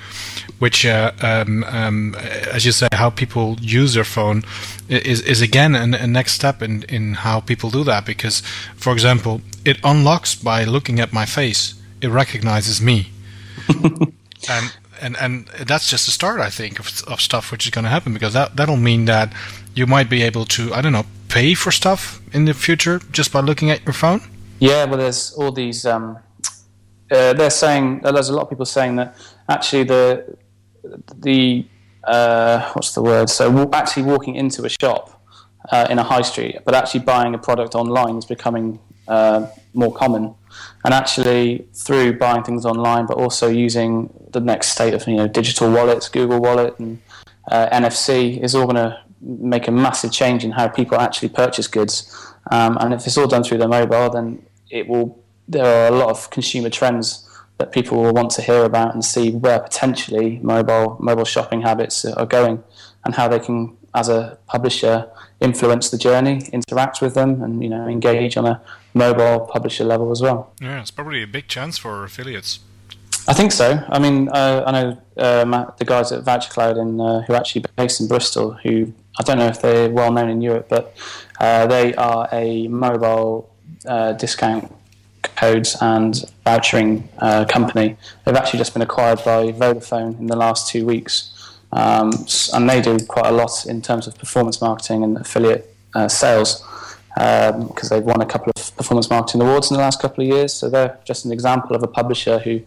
which, 0.60 0.86
uh, 0.86 1.10
um, 1.20 1.64
um, 1.64 2.14
as 2.14 2.64
you 2.64 2.70
say, 2.70 2.86
how 2.92 3.10
people 3.10 3.56
use 3.60 3.94
their 3.94 4.04
phone 4.04 4.44
is, 4.88 5.20
is 5.22 5.40
again 5.40 5.74
a, 5.74 5.82
a 5.96 6.06
next 6.06 6.34
step 6.34 6.62
in, 6.62 6.84
in 6.84 7.14
how 7.14 7.40
people 7.40 7.70
do 7.70 7.82
that. 7.82 8.06
Because, 8.06 8.40
for 8.76 8.92
example, 8.92 9.40
it 9.64 9.78
unlocks 9.82 10.36
by 10.36 10.62
looking 10.62 11.00
at 11.00 11.12
my 11.12 11.24
face, 11.24 11.74
it 12.00 12.08
recognizes 12.08 12.80
me. 12.80 13.10
and 14.48 14.76
and 15.00 15.16
and 15.16 15.46
that's 15.66 15.88
just 15.90 16.06
the 16.06 16.12
start, 16.12 16.40
I 16.40 16.50
think, 16.50 16.78
of, 16.78 17.02
of 17.06 17.20
stuff 17.20 17.50
which 17.50 17.66
is 17.66 17.70
going 17.70 17.84
to 17.84 17.90
happen 17.90 18.12
because 18.12 18.32
that 18.32 18.56
that'll 18.56 18.76
mean 18.76 19.04
that 19.06 19.32
you 19.74 19.86
might 19.86 20.08
be 20.08 20.22
able 20.22 20.44
to, 20.44 20.72
I 20.72 20.80
don't 20.80 20.92
know, 20.92 21.06
pay 21.28 21.54
for 21.54 21.70
stuff 21.72 22.20
in 22.32 22.44
the 22.44 22.54
future 22.54 23.00
just 23.10 23.32
by 23.32 23.40
looking 23.40 23.70
at 23.70 23.84
your 23.84 23.92
phone. 23.92 24.20
Yeah, 24.60 24.84
well, 24.84 24.98
there's 24.98 25.32
all 25.32 25.52
these. 25.52 25.84
Um, 25.84 26.18
uh, 27.10 27.32
they're 27.34 27.50
saying 27.50 28.00
there's 28.00 28.28
a 28.28 28.34
lot 28.34 28.42
of 28.42 28.50
people 28.50 28.64
saying 28.64 28.96
that 28.96 29.16
actually 29.48 29.84
the 29.84 30.36
the 31.16 31.66
uh, 32.04 32.72
what's 32.72 32.92
the 32.92 33.02
word? 33.02 33.28
So 33.28 33.70
actually 33.72 34.04
walking 34.04 34.36
into 34.36 34.64
a 34.64 34.68
shop 34.68 35.22
uh, 35.70 35.86
in 35.90 35.98
a 35.98 36.02
high 36.02 36.22
street, 36.22 36.58
but 36.64 36.74
actually 36.74 37.00
buying 37.00 37.34
a 37.34 37.38
product 37.38 37.74
online 37.74 38.16
is 38.16 38.24
becoming 38.24 38.78
uh, 39.08 39.46
more 39.72 39.92
common. 39.92 40.34
And 40.84 40.92
actually, 40.92 41.66
through 41.72 42.18
buying 42.18 42.42
things 42.42 42.66
online, 42.66 43.06
but 43.06 43.16
also 43.16 43.48
using 43.48 44.12
the 44.30 44.40
next 44.40 44.68
state 44.68 44.94
of 44.94 45.06
you 45.08 45.16
know 45.16 45.28
digital 45.28 45.70
wallets, 45.70 46.08
Google 46.08 46.40
Wallet, 46.40 46.78
and 46.78 47.00
uh, 47.50 47.68
NFC, 47.70 48.42
is 48.42 48.54
all 48.54 48.64
going 48.64 48.76
to 48.76 49.00
make 49.20 49.66
a 49.66 49.70
massive 49.70 50.12
change 50.12 50.44
in 50.44 50.50
how 50.52 50.68
people 50.68 51.00
actually 51.00 51.30
purchase 51.30 51.66
goods. 51.66 52.34
Um, 52.50 52.76
and 52.80 52.92
if 52.92 53.06
it's 53.06 53.16
all 53.16 53.26
done 53.26 53.42
through 53.42 53.58
their 53.58 53.68
mobile, 53.68 54.10
then 54.10 54.44
it 54.70 54.88
will. 54.88 55.22
There 55.46 55.64
are 55.64 55.92
a 55.92 55.96
lot 55.96 56.08
of 56.08 56.30
consumer 56.30 56.70
trends 56.70 57.28
that 57.58 57.70
people 57.70 58.02
will 58.02 58.12
want 58.12 58.30
to 58.32 58.42
hear 58.42 58.64
about 58.64 58.94
and 58.94 59.04
see 59.04 59.30
where 59.30 59.60
potentially 59.60 60.38
mobile 60.42 60.96
mobile 61.00 61.24
shopping 61.24 61.62
habits 61.62 62.04
are 62.04 62.26
going, 62.26 62.62
and 63.04 63.14
how 63.14 63.28
they 63.28 63.38
can 63.38 63.76
as 63.94 64.08
a 64.08 64.38
publisher, 64.46 65.08
influence 65.40 65.90
the 65.90 65.98
journey, 65.98 66.48
interact 66.52 67.00
with 67.00 67.14
them, 67.14 67.42
and 67.42 67.62
you 67.62 67.68
know 67.68 67.86
engage 67.86 68.36
on 68.36 68.46
a 68.46 68.60
mobile 68.92 69.40
publisher 69.46 69.84
level 69.84 70.10
as 70.10 70.20
well. 70.20 70.52
Yeah, 70.60 70.80
it's 70.80 70.90
probably 70.90 71.22
a 71.22 71.26
big 71.26 71.48
chance 71.48 71.78
for 71.78 72.04
affiliates. 72.04 72.60
I 73.26 73.32
think 73.32 73.52
so. 73.52 73.82
I 73.88 73.98
mean, 73.98 74.28
uh, 74.28 74.64
I 74.66 74.70
know 74.72 74.98
uh, 75.16 75.70
the 75.78 75.84
guys 75.84 76.12
at 76.12 76.24
VoucherCloud 76.24 76.78
in, 76.80 77.00
uh, 77.00 77.22
who 77.22 77.32
are 77.32 77.36
actually 77.36 77.64
based 77.76 78.00
in 78.00 78.08
Bristol, 78.08 78.52
who 78.62 78.92
I 79.18 79.22
don't 79.22 79.38
know 79.38 79.46
if 79.46 79.62
they're 79.62 79.88
well 79.90 80.12
known 80.12 80.28
in 80.28 80.42
Europe, 80.42 80.66
but 80.68 80.94
uh, 81.40 81.66
they 81.66 81.94
are 81.94 82.28
a 82.32 82.68
mobile 82.68 83.50
uh, 83.86 84.12
discount 84.12 84.74
codes 85.36 85.76
and 85.80 86.24
vouchering 86.44 87.04
uh, 87.18 87.44
company. 87.46 87.96
They've 88.24 88.36
actually 88.36 88.58
just 88.58 88.74
been 88.74 88.82
acquired 88.82 89.24
by 89.24 89.52
Vodafone 89.52 90.18
in 90.18 90.26
the 90.26 90.36
last 90.36 90.68
two 90.68 90.84
weeks. 90.84 91.33
Um, 91.74 92.12
and 92.54 92.70
they 92.70 92.80
do 92.80 92.98
quite 93.06 93.26
a 93.26 93.32
lot 93.32 93.66
in 93.66 93.82
terms 93.82 94.06
of 94.06 94.16
performance 94.16 94.60
marketing 94.60 95.02
and 95.02 95.18
affiliate 95.18 95.74
sales 96.08 96.62
because 97.14 97.92
um, 97.92 97.98
they've 97.98 98.04
won 98.04 98.20
a 98.20 98.26
couple 98.26 98.52
of 98.56 98.76
performance 98.76 99.10
marketing 99.10 99.40
awards 99.42 99.70
in 99.70 99.76
the 99.76 99.82
last 99.82 100.00
couple 100.00 100.24
of 100.24 100.28
years. 100.28 100.52
So 100.52 100.68
they're 100.68 100.98
just 101.04 101.24
an 101.24 101.32
example 101.32 101.76
of 101.76 101.82
a 101.82 101.86
publisher 101.86 102.38
who 102.38 102.60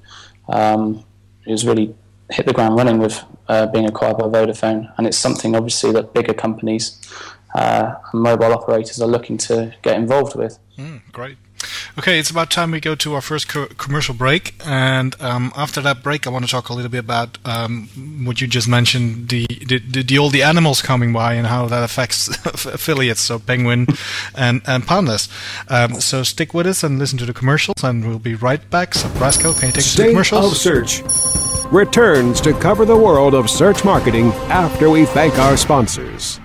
um, 0.50 1.04
really 1.46 1.96
hit 2.30 2.46
the 2.46 2.54
ground 2.54 2.76
running 2.76 3.00
with 3.00 3.24
uh, 3.48 3.68
being 3.68 3.86
acquired 3.86 4.18
by 4.18 4.26
Vodafone. 4.26 4.92
And 4.98 5.08
it's 5.08 5.18
something, 5.18 5.56
obviously, 5.56 5.92
that 5.94 6.14
bigger 6.14 6.34
companies 6.34 7.02
uh, 7.56 7.96
and 8.12 8.22
mobile 8.22 8.54
operators 8.54 9.02
are 9.02 9.08
looking 9.08 9.38
to 9.38 9.74
get 9.82 9.96
involved 9.96 10.36
with. 10.36 10.60
Mm, 10.78 11.02
great. 11.12 11.38
Okay, 11.98 12.20
it's 12.20 12.30
about 12.30 12.52
time 12.52 12.72
we 12.72 12.80
go 12.80 12.94
to 12.96 13.16
our 13.16 13.22
first 13.22 13.48
co- 13.48 13.66
commercial 13.78 14.14
break, 14.14 14.54
and 14.66 15.20
um, 15.22 15.52
after 15.56 15.82
that 15.82 16.04
break, 16.04 16.28
I 16.28 16.30
want 16.30 16.46
to 16.46 16.52
talk 16.52 16.70
a 16.70 16.74
little 16.74 16.92
bit 16.92 17.00
about 17.00 17.38
um, 17.46 17.88
what 18.26 18.40
you 18.40 18.48
just 18.48 18.68
mentioned 18.68 19.30
the, 19.30 19.48
the, 19.66 19.80
the, 19.80 20.04
the 20.04 20.18
all 20.20 20.30
the 20.30 20.44
animals 20.44 20.82
coming 20.82 21.12
by 21.12 21.34
and 21.34 21.48
how 21.48 21.68
that 21.68 21.84
affects 21.84 22.28
affiliates, 22.66 23.22
so 23.22 23.40
penguin 23.40 23.88
and 24.36 24.62
and 24.68 24.84
pandas. 24.84 25.30
Um, 25.70 26.00
so 26.00 26.24
stick 26.24 26.54
with 26.54 26.68
us 26.68 26.84
and 26.84 27.00
listen 27.00 27.18
to 27.20 27.26
the 27.26 27.34
commercials, 27.34 27.84
and 27.84 28.08
we'll 28.08 28.20
be 28.20 28.36
right 28.36 28.70
back. 28.70 28.94
So 28.94 29.08
Brasco, 29.10 29.58
can 29.60 29.70
you 29.70 29.74
take 29.74 29.78
us 29.78 29.96
to 29.96 30.04
the 30.04 30.10
commercials? 30.10 30.52
of 30.52 30.58
Search 30.58 31.02
returns 31.72 32.40
to 32.42 32.54
cover 32.54 32.86
the 32.86 32.98
world 32.98 33.34
of 33.34 33.50
search 33.50 33.84
marketing 33.84 34.28
after 34.50 34.90
we 34.90 35.06
thank 35.06 35.38
our 35.38 35.58
sponsors. 35.58 36.40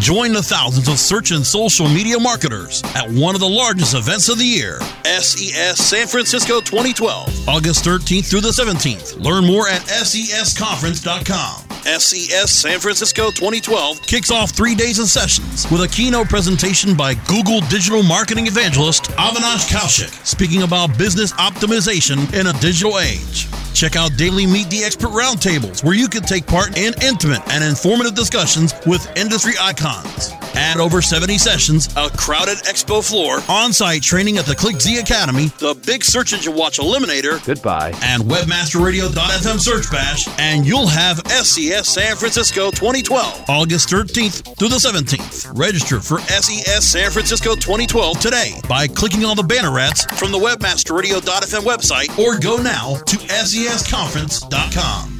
Join 0.00 0.32
the 0.32 0.42
thousands 0.42 0.88
of 0.88 0.98
search 0.98 1.30
and 1.30 1.44
social 1.44 1.88
media 1.88 2.18
marketers 2.18 2.82
at 2.94 3.10
one 3.10 3.34
of 3.34 3.40
the 3.40 3.48
largest 3.48 3.94
events 3.94 4.28
of 4.28 4.38
the 4.38 4.44
year, 4.44 4.80
SES 5.04 5.78
San 5.78 6.06
Francisco 6.06 6.60
2012, 6.60 7.48
August 7.48 7.84
13th 7.84 8.30
through 8.30 8.40
the 8.40 8.48
17th. 8.48 9.20
Learn 9.22 9.44
more 9.44 9.68
at 9.68 9.82
sesconference.com. 9.82 11.67
SES 11.88 12.50
San 12.50 12.80
Francisco 12.80 13.30
2012 13.30 14.02
kicks 14.02 14.30
off 14.30 14.50
three 14.50 14.74
days 14.74 14.98
of 14.98 15.06
sessions 15.08 15.66
with 15.70 15.80
a 15.80 15.88
keynote 15.88 16.28
presentation 16.28 16.94
by 16.94 17.14
Google 17.26 17.60
digital 17.62 18.02
marketing 18.02 18.46
evangelist 18.46 19.04
Avinash 19.12 19.70
Kaushik, 19.70 20.10
speaking 20.26 20.64
about 20.64 20.98
business 20.98 21.32
optimization 21.32 22.18
in 22.38 22.48
a 22.48 22.52
digital 22.60 22.98
age. 22.98 23.48
Check 23.72 23.96
out 23.96 24.14
daily 24.18 24.46
Meet 24.46 24.68
the 24.68 24.84
Expert 24.84 25.12
roundtables 25.12 25.82
where 25.82 25.94
you 25.94 26.08
can 26.08 26.22
take 26.22 26.46
part 26.46 26.76
in 26.76 26.92
intimate 27.02 27.40
and 27.48 27.64
informative 27.64 28.14
discussions 28.14 28.74
with 28.84 29.10
industry 29.16 29.54
icons. 29.58 30.37
Add 30.58 30.78
over 30.78 31.00
70 31.00 31.38
sessions, 31.38 31.88
a 31.96 32.10
crowded 32.10 32.58
expo 32.64 33.08
floor, 33.08 33.38
on 33.48 33.72
site 33.72 34.02
training 34.02 34.38
at 34.38 34.44
the 34.44 34.56
ClickZ 34.56 34.98
Academy, 34.98 35.46
the 35.58 35.80
Big 35.86 36.02
Search 36.02 36.32
Engine 36.32 36.56
Watch 36.56 36.78
Eliminator, 36.78 37.38
Goodbye, 37.46 37.92
and 38.02 38.24
WebmasterRadio.fm 38.24 39.60
Search 39.60 39.88
Bash, 39.92 40.26
and 40.40 40.66
you'll 40.66 40.88
have 40.88 41.18
SES 41.28 41.86
San 41.86 42.16
Francisco 42.16 42.72
2012, 42.72 43.44
August 43.48 43.88
13th 43.88 44.58
through 44.58 44.68
the 44.68 44.74
17th. 44.74 45.56
Register 45.56 46.00
for 46.00 46.18
SES 46.22 46.84
San 46.84 47.12
Francisco 47.12 47.54
2012 47.54 48.18
today 48.18 48.60
by 48.68 48.88
clicking 48.88 49.24
on 49.24 49.36
the 49.36 49.44
banner 49.44 49.78
ads 49.78 50.06
from 50.18 50.32
the 50.32 50.38
WebmasterRadio.fm 50.38 51.62
website 51.62 52.18
or 52.18 52.36
go 52.36 52.60
now 52.60 52.96
to 53.06 53.16
SESConference.com. 53.16 55.14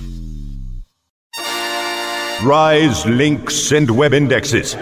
Rise 2.45 3.07
links 3.07 3.71
and 3.71 3.89
web 3.89 4.15
indexes. 4.15 4.77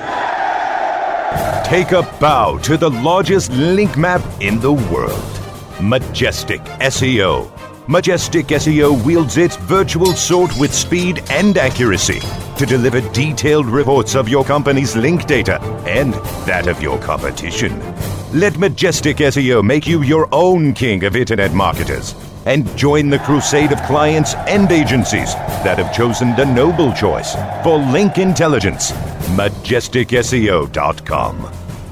Take 1.64 1.92
a 1.92 2.02
bow 2.20 2.58
to 2.58 2.76
the 2.76 2.90
largest 2.90 3.50
link 3.52 3.96
map 3.96 4.22
in 4.40 4.60
the 4.60 4.72
world 4.72 5.36
Majestic 5.80 6.60
SEO. 6.80 7.50
Majestic 7.88 8.46
SEO 8.46 9.04
wields 9.04 9.36
its 9.36 9.56
virtual 9.56 10.14
sword 10.14 10.50
with 10.58 10.74
speed 10.74 11.22
and 11.30 11.56
accuracy 11.58 12.20
to 12.56 12.66
deliver 12.66 13.00
detailed 13.12 13.66
reports 13.66 14.14
of 14.14 14.28
your 14.28 14.44
company's 14.44 14.96
link 14.96 15.26
data 15.26 15.60
and 15.86 16.14
that 16.46 16.66
of 16.66 16.80
your 16.82 16.98
competition. 16.98 17.78
Let 18.32 18.58
Majestic 18.58 19.18
SEO 19.18 19.62
make 19.62 19.86
you 19.86 20.02
your 20.02 20.28
own 20.32 20.72
king 20.72 21.04
of 21.04 21.14
internet 21.14 21.52
marketers 21.52 22.14
and 22.46 22.74
join 22.76 23.10
the 23.10 23.18
crusade 23.18 23.72
of 23.72 23.82
clients 23.82 24.34
and 24.46 24.70
agencies 24.72 25.34
that 25.62 25.78
have 25.78 25.94
chosen 25.94 26.34
the 26.36 26.46
noble 26.46 26.92
choice 26.92 27.34
for 27.62 27.78
link 27.78 28.18
intelligence. 28.18 28.92
MajesticSEO.com. 29.28 31.36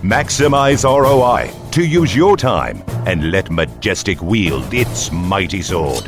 Maximize 0.03 0.85
ROI 0.85 1.51
to 1.71 1.85
use 1.85 2.15
your 2.15 2.37
time 2.37 2.83
and 3.07 3.31
let 3.31 3.51
Majestic 3.51 4.21
wield 4.23 4.73
its 4.73 5.11
mighty 5.11 5.63
sword. 5.63 6.05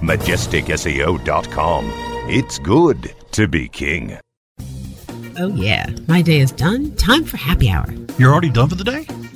MajesticSEO.com. 0.00 1.90
It's 2.28 2.58
good 2.58 3.14
to 3.32 3.48
be 3.48 3.68
king. 3.68 4.18
Oh, 5.38 5.54
yeah. 5.54 5.86
My 6.06 6.20
day 6.20 6.40
is 6.40 6.52
done. 6.52 6.94
Time 6.96 7.24
for 7.24 7.36
happy 7.36 7.70
hour. 7.70 7.86
You're 8.18 8.32
already 8.32 8.50
done 8.50 8.68
for 8.68 8.74
the 8.74 8.84
day? 8.84 9.06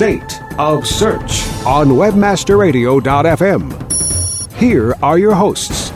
State 0.00 0.40
of 0.58 0.86
Search 0.86 1.46
on 1.66 1.88
WebmasterRadio.fm. 1.88 4.52
Here 4.54 4.94
are 5.02 5.18
your 5.18 5.34
hosts. 5.34 5.92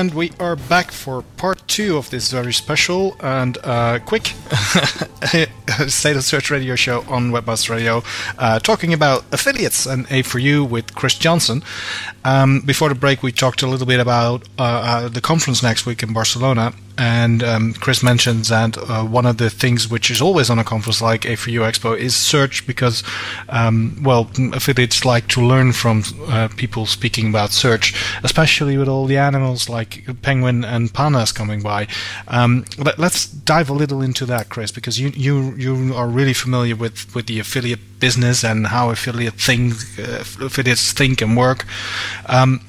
And 0.00 0.14
we 0.14 0.32
are 0.40 0.56
back 0.56 0.92
for 0.92 1.20
part 1.36 1.60
two 1.68 1.98
of 1.98 2.08
this 2.08 2.30
very 2.30 2.54
special 2.54 3.16
and 3.20 3.58
uh, 3.62 3.98
quick 3.98 4.28
State 5.88 6.16
of 6.16 6.24
Search 6.24 6.50
radio 6.50 6.74
show 6.74 7.04
on 7.06 7.32
Webmaster 7.32 7.68
Radio, 7.68 8.02
uh, 8.38 8.60
talking 8.60 8.94
about 8.94 9.26
affiliates 9.30 9.84
and 9.84 10.06
A4U 10.06 10.66
with 10.66 10.94
Chris 10.94 11.16
Johnson. 11.16 11.62
Um, 12.24 12.62
before 12.62 12.88
the 12.88 12.94
break, 12.94 13.22
we 13.22 13.30
talked 13.30 13.60
a 13.60 13.66
little 13.66 13.86
bit 13.86 14.00
about 14.00 14.48
uh, 14.58 14.62
uh 14.62 15.08
the 15.08 15.20
conference 15.20 15.62
next 15.62 15.84
week 15.84 16.02
in 16.02 16.14
Barcelona 16.14 16.72
and 17.00 17.42
um, 17.42 17.72
Chris 17.72 18.02
mentions 18.02 18.48
that 18.48 18.76
uh, 18.76 19.02
one 19.04 19.24
of 19.24 19.38
the 19.38 19.48
things 19.48 19.88
which 19.88 20.10
is 20.10 20.20
always 20.20 20.50
on 20.50 20.58
a 20.58 20.64
conference 20.64 21.00
like 21.00 21.22
A4U 21.22 21.60
Expo 21.60 21.96
is 21.96 22.14
search 22.14 22.66
because, 22.66 23.02
um, 23.48 23.98
well, 24.02 24.30
affiliates 24.52 25.06
like 25.06 25.26
to 25.28 25.40
learn 25.40 25.72
from 25.72 26.04
uh, 26.28 26.48
people 26.58 26.84
speaking 26.84 27.30
about 27.30 27.52
search, 27.52 27.94
especially 28.22 28.76
with 28.76 28.86
all 28.86 29.06
the 29.06 29.16
animals 29.16 29.66
like 29.66 29.89
penguin 30.22 30.64
and 30.64 30.92
pandas 30.92 31.34
coming 31.34 31.60
by. 31.62 31.86
Um, 32.28 32.64
let, 32.78 32.98
us 32.98 33.26
dive 33.26 33.70
a 33.70 33.72
little 33.72 34.02
into 34.02 34.26
that, 34.26 34.48
Chris, 34.48 34.72
because 34.72 34.98
you 34.98 35.08
you 35.10 35.54
you 35.56 35.94
are 35.94 36.08
really 36.08 36.34
familiar 36.34 36.76
with, 36.76 37.14
with 37.14 37.26
the 37.26 37.38
affiliate 37.38 38.00
business 38.00 38.44
and 38.44 38.68
how 38.68 38.90
affiliate 38.90 39.34
think, 39.34 39.74
uh, 39.98 40.20
affiliates 40.20 40.92
think 40.92 41.20
and 41.20 41.36
work. 41.36 41.64
Um, 42.26 42.60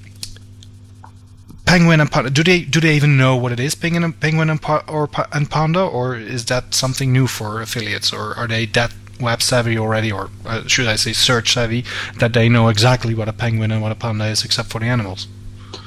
penguin 1.65 2.01
and 2.01 2.11
panda. 2.11 2.29
Do 2.29 2.43
they 2.43 2.61
do 2.61 2.79
they 2.79 2.95
even 2.95 3.17
know 3.17 3.35
what 3.35 3.51
it 3.51 3.59
is, 3.59 3.75
penguin 3.75 4.03
and 4.03 4.19
penguin 4.19 4.49
and 4.49 4.61
pa- 4.61 4.83
or 4.87 5.09
and 5.31 5.49
panda, 5.49 5.81
or 5.81 6.15
is 6.15 6.45
that 6.45 6.73
something 6.73 7.13
new 7.13 7.27
for 7.27 7.61
affiliates, 7.61 8.11
or 8.11 8.35
are 8.35 8.47
they 8.47 8.65
that 8.67 8.93
web 9.21 9.41
savvy 9.41 9.77
already, 9.77 10.11
or 10.11 10.29
uh, 10.45 10.67
should 10.67 10.87
I 10.87 10.95
say 10.95 11.13
search 11.13 11.53
savvy, 11.53 11.85
that 12.17 12.33
they 12.33 12.49
know 12.49 12.67
exactly 12.67 13.13
what 13.13 13.29
a 13.29 13.33
penguin 13.33 13.71
and 13.71 13.81
what 13.81 13.91
a 13.91 13.95
panda 13.95 14.25
is, 14.25 14.43
except 14.43 14.69
for 14.69 14.79
the 14.79 14.87
animals. 14.87 15.27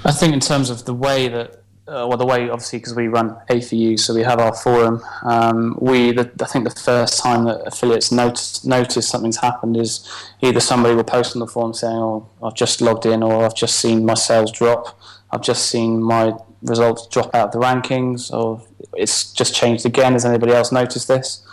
I 0.04 0.12
think 0.12 0.34
in 0.34 0.40
terms 0.40 0.70
of 0.70 0.84
the 0.84 0.94
way 0.94 1.28
that 1.28 1.64
uh, 1.86 2.06
well, 2.08 2.16
the 2.16 2.24
way 2.24 2.48
obviously 2.48 2.78
because 2.78 2.94
we 2.94 3.08
run 3.08 3.36
A4U, 3.50 3.98
so 3.98 4.14
we 4.14 4.22
have 4.22 4.38
our 4.38 4.54
forum. 4.54 5.02
Um, 5.22 5.76
we, 5.78 6.12
the, 6.12 6.30
I 6.40 6.46
think, 6.46 6.64
the 6.66 6.80
first 6.80 7.22
time 7.22 7.44
that 7.44 7.60
affiliates 7.66 8.10
notice 8.10 8.64
notice 8.64 9.06
something's 9.06 9.36
happened 9.36 9.76
is 9.76 10.08
either 10.40 10.60
somebody 10.60 10.94
will 10.94 11.04
post 11.04 11.36
on 11.36 11.40
the 11.40 11.46
forum 11.46 11.74
saying, 11.74 11.96
"Oh, 11.96 12.26
I've 12.42 12.54
just 12.54 12.80
logged 12.80 13.04
in," 13.04 13.22
or 13.22 13.44
"I've 13.44 13.54
just 13.54 13.76
seen 13.76 14.06
my 14.06 14.14
sales 14.14 14.50
drop," 14.50 14.98
"I've 15.30 15.42
just 15.42 15.66
seen 15.66 16.02
my 16.02 16.32
results 16.62 17.06
drop 17.08 17.34
out 17.34 17.48
of 17.48 17.52
the 17.52 17.58
rankings," 17.58 18.32
or 18.32 18.62
"It's 18.94 19.30
just 19.30 19.54
changed 19.54 19.84
again." 19.84 20.14
Has 20.14 20.24
anybody 20.24 20.52
else 20.52 20.72
noticed 20.72 21.08
this? 21.08 21.46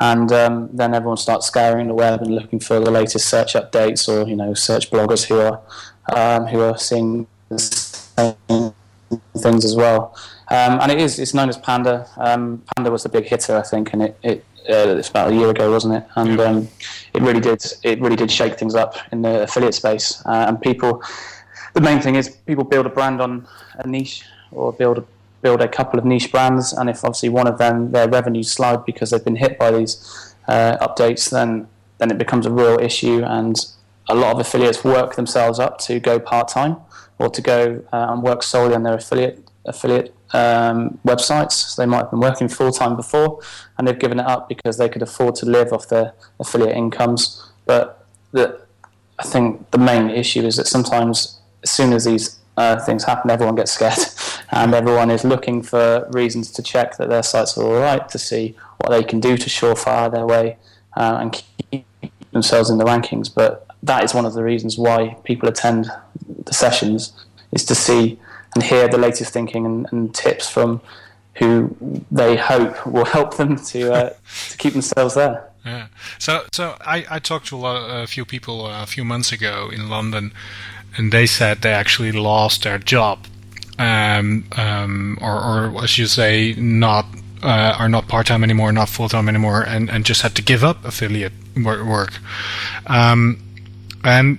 And 0.00 0.32
um, 0.32 0.70
then 0.72 0.94
everyone 0.94 1.18
starts 1.18 1.46
scouring 1.46 1.88
the 1.88 1.94
web 1.94 2.22
and 2.22 2.34
looking 2.34 2.58
for 2.58 2.80
the 2.80 2.90
latest 2.90 3.28
search 3.28 3.52
updates, 3.52 4.08
or 4.08 4.26
you 4.26 4.34
know, 4.34 4.54
search 4.54 4.90
bloggers 4.90 5.26
who 5.26 5.40
are 5.40 5.60
um, 6.16 6.46
who 6.46 6.60
are 6.60 6.78
seeing 6.78 7.26
same 7.58 7.83
things 9.36 9.64
as 9.64 9.76
well. 9.76 10.16
Um, 10.50 10.80
and 10.80 10.92
it 10.92 10.98
is 10.98 11.18
it's 11.18 11.34
known 11.34 11.48
as 11.48 11.56
Panda. 11.56 12.08
Um, 12.16 12.62
Panda 12.74 12.90
was 12.90 13.02
the 13.02 13.08
big 13.08 13.24
hitter, 13.24 13.56
I 13.56 13.62
think, 13.62 13.92
and 13.92 14.02
it, 14.02 14.18
it 14.22 14.44
uh, 14.68 14.96
it's 14.98 15.08
about 15.08 15.30
a 15.32 15.34
year 15.34 15.50
ago, 15.50 15.70
wasn't 15.70 15.94
it? 15.94 16.04
And 16.16 16.40
um, 16.40 16.68
it 17.12 17.22
really 17.22 17.40
did 17.40 17.62
it 17.82 18.00
really 18.00 18.16
did 18.16 18.30
shake 18.30 18.58
things 18.58 18.74
up 18.74 18.96
in 19.12 19.22
the 19.22 19.42
affiliate 19.42 19.74
space. 19.74 20.22
Uh, 20.26 20.46
and 20.48 20.60
people, 20.60 21.02
the 21.74 21.80
main 21.80 22.00
thing 22.00 22.14
is 22.16 22.28
people 22.28 22.64
build 22.64 22.86
a 22.86 22.90
brand 22.90 23.20
on 23.20 23.46
a 23.74 23.86
niche 23.86 24.24
or 24.52 24.72
build 24.72 24.98
a, 24.98 25.04
build 25.42 25.60
a 25.60 25.68
couple 25.68 25.98
of 25.98 26.04
niche 26.04 26.30
brands, 26.30 26.72
and 26.72 26.88
if 26.88 27.04
obviously 27.04 27.28
one 27.28 27.46
of 27.46 27.58
them 27.58 27.92
their 27.92 28.08
revenues 28.08 28.50
slide 28.52 28.84
because 28.84 29.10
they've 29.10 29.24
been 29.24 29.36
hit 29.36 29.58
by 29.58 29.70
these 29.70 30.34
uh, 30.48 30.76
updates, 30.86 31.30
then 31.30 31.68
then 31.98 32.10
it 32.10 32.18
becomes 32.18 32.44
a 32.44 32.50
real 32.50 32.78
issue 32.80 33.22
and 33.24 33.66
a 34.08 34.14
lot 34.14 34.34
of 34.34 34.40
affiliates 34.40 34.84
work 34.84 35.14
themselves 35.14 35.58
up 35.58 35.78
to 35.78 35.98
go 35.98 36.18
part 36.18 36.48
time 36.48 36.76
or 37.18 37.28
to 37.28 37.40
go 37.40 37.82
uh, 37.92 38.06
and 38.10 38.22
work 38.22 38.42
solely 38.42 38.74
on 38.74 38.82
their 38.82 38.94
affiliate 38.94 39.40
affiliate 39.66 40.14
um, 40.32 40.98
websites. 41.06 41.52
So 41.52 41.82
they 41.82 41.86
might 41.86 41.98
have 41.98 42.10
been 42.10 42.20
working 42.20 42.48
full 42.48 42.72
time 42.72 42.96
before, 42.96 43.40
and 43.78 43.86
they've 43.86 43.98
given 43.98 44.20
it 44.20 44.26
up 44.26 44.48
because 44.48 44.78
they 44.78 44.88
could 44.88 45.02
afford 45.02 45.36
to 45.36 45.46
live 45.46 45.72
off 45.72 45.88
their 45.88 46.12
affiliate 46.38 46.76
incomes. 46.76 47.50
But 47.64 48.06
the, 48.32 48.60
I 49.18 49.22
think 49.22 49.70
the 49.70 49.78
main 49.78 50.10
issue 50.10 50.42
is 50.42 50.56
that 50.56 50.66
sometimes, 50.66 51.38
as 51.62 51.70
soon 51.70 51.92
as 51.92 52.04
these 52.04 52.38
uh, 52.56 52.78
things 52.80 53.04
happen, 53.04 53.30
everyone 53.30 53.54
gets 53.54 53.72
scared, 53.72 53.98
and 54.50 54.74
everyone 54.74 55.10
is 55.10 55.24
looking 55.24 55.62
for 55.62 56.08
reasons 56.12 56.50
to 56.52 56.62
check 56.62 56.96
that 56.98 57.08
their 57.08 57.22
sites 57.22 57.56
are 57.56 57.64
all 57.64 57.80
right, 57.80 58.08
to 58.08 58.18
see 58.18 58.56
what 58.78 58.90
they 58.90 59.04
can 59.04 59.20
do 59.20 59.36
to 59.36 59.48
surefire 59.48 60.10
their 60.12 60.26
way 60.26 60.58
uh, 60.96 61.18
and 61.20 61.42
keep 61.70 61.86
themselves 62.32 62.70
in 62.70 62.78
the 62.78 62.84
rankings. 62.84 63.32
But 63.32 63.66
that 63.82 64.04
is 64.04 64.14
one 64.14 64.26
of 64.26 64.34
the 64.34 64.42
reasons 64.42 64.76
why 64.76 65.16
people 65.24 65.48
attend 65.48 65.90
the 66.44 66.54
sessions 66.54 67.12
is 67.52 67.64
to 67.66 67.74
see 67.74 68.18
and 68.54 68.62
hear 68.62 68.88
the 68.88 68.98
latest 68.98 69.32
thinking 69.32 69.66
and, 69.66 69.86
and 69.92 70.14
tips 70.14 70.48
from 70.48 70.80
who 71.34 71.74
they 72.10 72.36
hope 72.36 72.86
will 72.86 73.04
help 73.04 73.36
them 73.36 73.56
to 73.70 73.92
uh, 73.92 74.10
to 74.50 74.56
keep 74.56 74.72
themselves 74.72 75.14
there. 75.14 75.50
Yeah. 75.64 75.86
So 76.18 76.44
so 76.52 76.76
I, 76.80 77.06
I 77.10 77.18
talked 77.18 77.46
to 77.48 77.56
a, 77.56 77.58
lot, 77.58 78.02
a 78.02 78.06
few 78.06 78.24
people 78.24 78.66
uh, 78.66 78.82
a 78.82 78.86
few 78.86 79.04
months 79.04 79.32
ago 79.32 79.70
in 79.72 79.88
London, 79.88 80.32
and 80.96 81.12
they 81.12 81.26
said 81.26 81.62
they 81.62 81.72
actually 81.72 82.12
lost 82.12 82.62
their 82.62 82.78
job, 82.78 83.26
um, 83.78 84.44
um, 84.56 85.18
or 85.20 85.32
or 85.32 85.82
as 85.82 85.98
you 85.98 86.06
say, 86.06 86.54
not 86.56 87.06
uh, 87.44 87.76
are 87.78 87.88
not 87.88 88.08
part 88.08 88.26
time 88.26 88.42
anymore, 88.42 88.72
not 88.72 88.88
full 88.88 89.08
time 89.08 89.28
anymore, 89.28 89.62
and, 89.62 89.90
and 89.90 90.04
just 90.06 90.22
had 90.22 90.34
to 90.34 90.42
give 90.42 90.64
up 90.64 90.84
affiliate 90.84 91.32
work. 91.56 92.18
Um, 92.86 93.38
and 94.02 94.38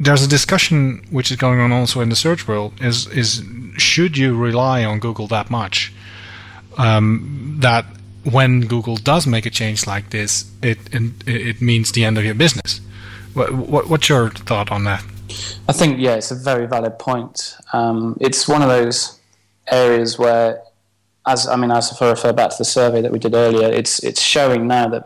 there's 0.00 0.24
a 0.24 0.28
discussion 0.28 1.04
which 1.10 1.30
is 1.30 1.36
going 1.36 1.60
on 1.60 1.72
also 1.72 2.00
in 2.00 2.08
the 2.08 2.16
search 2.16 2.46
world 2.46 2.72
is 2.80 3.06
is 3.08 3.42
should 3.76 4.16
you 4.16 4.36
rely 4.36 4.84
on 4.84 4.98
Google 4.98 5.26
that 5.28 5.50
much? 5.50 5.92
Um, 6.76 7.56
that 7.60 7.84
when 8.24 8.60
Google 8.60 8.96
does 8.96 9.26
make 9.26 9.46
a 9.46 9.50
change 9.50 9.86
like 9.86 10.10
this, 10.10 10.50
it 10.62 10.78
it, 10.92 11.60
means 11.60 11.92
the 11.92 12.04
end 12.04 12.18
of 12.18 12.24
your 12.24 12.34
business. 12.34 12.80
What, 13.34 13.52
what, 13.52 13.88
what's 13.88 14.08
your 14.08 14.30
thought 14.30 14.70
on 14.70 14.84
that? 14.84 15.04
I 15.68 15.72
think 15.72 15.98
yeah, 15.98 16.14
it's 16.14 16.30
a 16.30 16.34
very 16.34 16.66
valid 16.66 16.98
point. 16.98 17.56
Um, 17.72 18.16
it's 18.20 18.48
one 18.48 18.62
of 18.62 18.68
those 18.68 19.18
areas 19.66 20.18
where, 20.18 20.62
as 21.26 21.48
I 21.48 21.56
mean, 21.56 21.70
as 21.70 22.00
I 22.00 22.10
refer 22.10 22.32
back 22.32 22.50
to 22.50 22.58
the 22.58 22.64
survey 22.64 23.02
that 23.02 23.12
we 23.12 23.18
did 23.18 23.34
earlier, 23.34 23.68
it's 23.68 24.02
it's 24.04 24.22
showing 24.22 24.66
now 24.66 24.88
that 24.88 25.04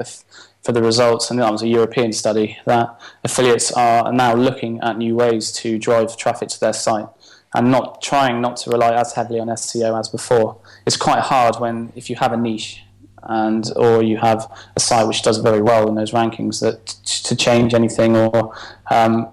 for 0.63 0.73
the 0.73 0.83
results, 0.83 1.31
and 1.31 1.41
that 1.41 1.51
was 1.51 1.63
a 1.63 1.69
European 1.69 2.13
study, 2.13 2.59
that 2.67 3.01
affiliates 3.25 3.73
are 3.73 4.13
now 4.13 4.35
looking 4.35 4.81
at 4.81 4.97
new 4.97 5.15
ways 5.15 5.51
to 5.53 5.79
drive 5.79 6.17
traffic 6.17 6.49
to 6.51 6.61
their 6.61 6.73
site 6.73 7.07
and 7.55 7.71
not 7.71 8.01
trying 8.01 8.41
not 8.41 8.57
to 8.57 8.71
rely 8.71 8.95
as 8.95 9.13
heavily 9.13 9.39
on 9.41 9.49
SEO 9.49 9.99
as 9.99 10.09
before. 10.09 10.59
It's 10.87 10.97
quite 10.97 11.21
hard 11.21 11.57
when 11.57 11.93
if 11.97 12.09
you 12.09 12.17
have 12.17 12.33
a 12.33 12.37
niche 12.37 12.83
and 13.25 13.71
or 13.77 14.03
you 14.03 14.17
have 14.17 14.51
a 14.75 14.81
site 14.81 15.07
which 15.07 15.23
does 15.23 15.39
very 15.39 15.63
well 15.63 15.89
in 15.89 15.95
those 15.95 16.13
rankings 16.13 16.61
that 16.61 16.87
to 17.25 17.37
change 17.37 17.75
anything 17.75 18.17
or 18.17 18.55
um, 18.91 19.29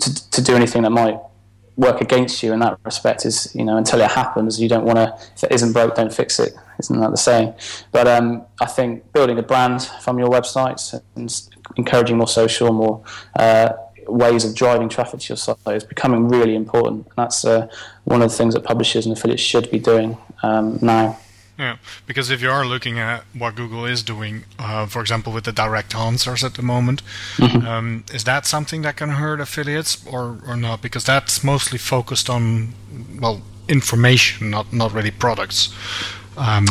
to, 0.00 0.30
to 0.30 0.42
do 0.42 0.54
anything 0.54 0.82
that 0.82 0.90
might 0.90 1.18
work 1.76 2.00
against 2.00 2.42
you 2.42 2.52
in 2.52 2.60
that 2.60 2.78
respect 2.84 3.26
is 3.26 3.52
you 3.54 3.64
know 3.64 3.76
until 3.76 4.00
it 4.00 4.10
happens 4.10 4.60
you 4.60 4.68
don't 4.68 4.84
want 4.84 4.96
to 4.96 5.12
if 5.34 5.44
it 5.44 5.52
isn't 5.52 5.72
broke 5.72 5.94
don't 5.96 6.12
fix 6.12 6.38
it. 6.38 6.54
Isn't 6.80 7.00
that 7.00 7.10
the 7.12 7.16
saying? 7.16 7.54
But 7.92 8.08
um, 8.08 8.44
I 8.60 8.66
think 8.66 9.12
building 9.12 9.38
a 9.38 9.42
brand 9.42 9.84
from 10.02 10.18
your 10.18 10.28
websites 10.28 11.00
and 11.14 11.32
encouraging 11.76 12.16
more 12.18 12.28
social 12.28 12.72
more 12.72 13.02
uh, 13.38 13.74
ways 14.06 14.44
of 14.44 14.54
driving 14.54 14.88
traffic 14.88 15.20
to 15.20 15.28
your 15.30 15.36
site 15.36 15.56
is 15.68 15.84
becoming 15.84 16.28
really 16.28 16.54
important. 16.54 17.06
And 17.06 17.14
that's 17.16 17.44
uh, 17.44 17.68
one 18.04 18.22
of 18.22 18.30
the 18.30 18.36
things 18.36 18.54
that 18.54 18.64
publishers 18.64 19.06
and 19.06 19.16
affiliates 19.16 19.42
should 19.42 19.70
be 19.70 19.78
doing 19.78 20.16
um, 20.42 20.78
now 20.82 21.18
yeah, 21.58 21.76
because 22.06 22.30
if 22.30 22.42
you 22.42 22.50
are 22.50 22.66
looking 22.66 22.98
at 22.98 23.24
what 23.32 23.54
Google 23.54 23.84
is 23.84 24.02
doing, 24.02 24.44
uh, 24.58 24.86
for 24.86 25.00
example, 25.00 25.32
with 25.32 25.44
the 25.44 25.52
direct 25.52 25.94
answers 25.94 26.42
at 26.42 26.54
the 26.54 26.62
moment, 26.62 27.02
mm-hmm. 27.36 27.66
um, 27.66 28.04
is 28.12 28.24
that 28.24 28.44
something 28.44 28.82
that 28.82 28.96
can 28.96 29.10
hurt 29.10 29.40
affiliates 29.40 30.04
or, 30.06 30.40
or 30.48 30.56
not? 30.56 30.82
Because 30.82 31.04
that's 31.04 31.44
mostly 31.44 31.78
focused 31.78 32.28
on, 32.28 32.74
well, 33.20 33.42
information, 33.68 34.50
not, 34.50 34.72
not 34.72 34.92
really 34.92 35.12
products. 35.12 35.72
Um, 36.36 36.66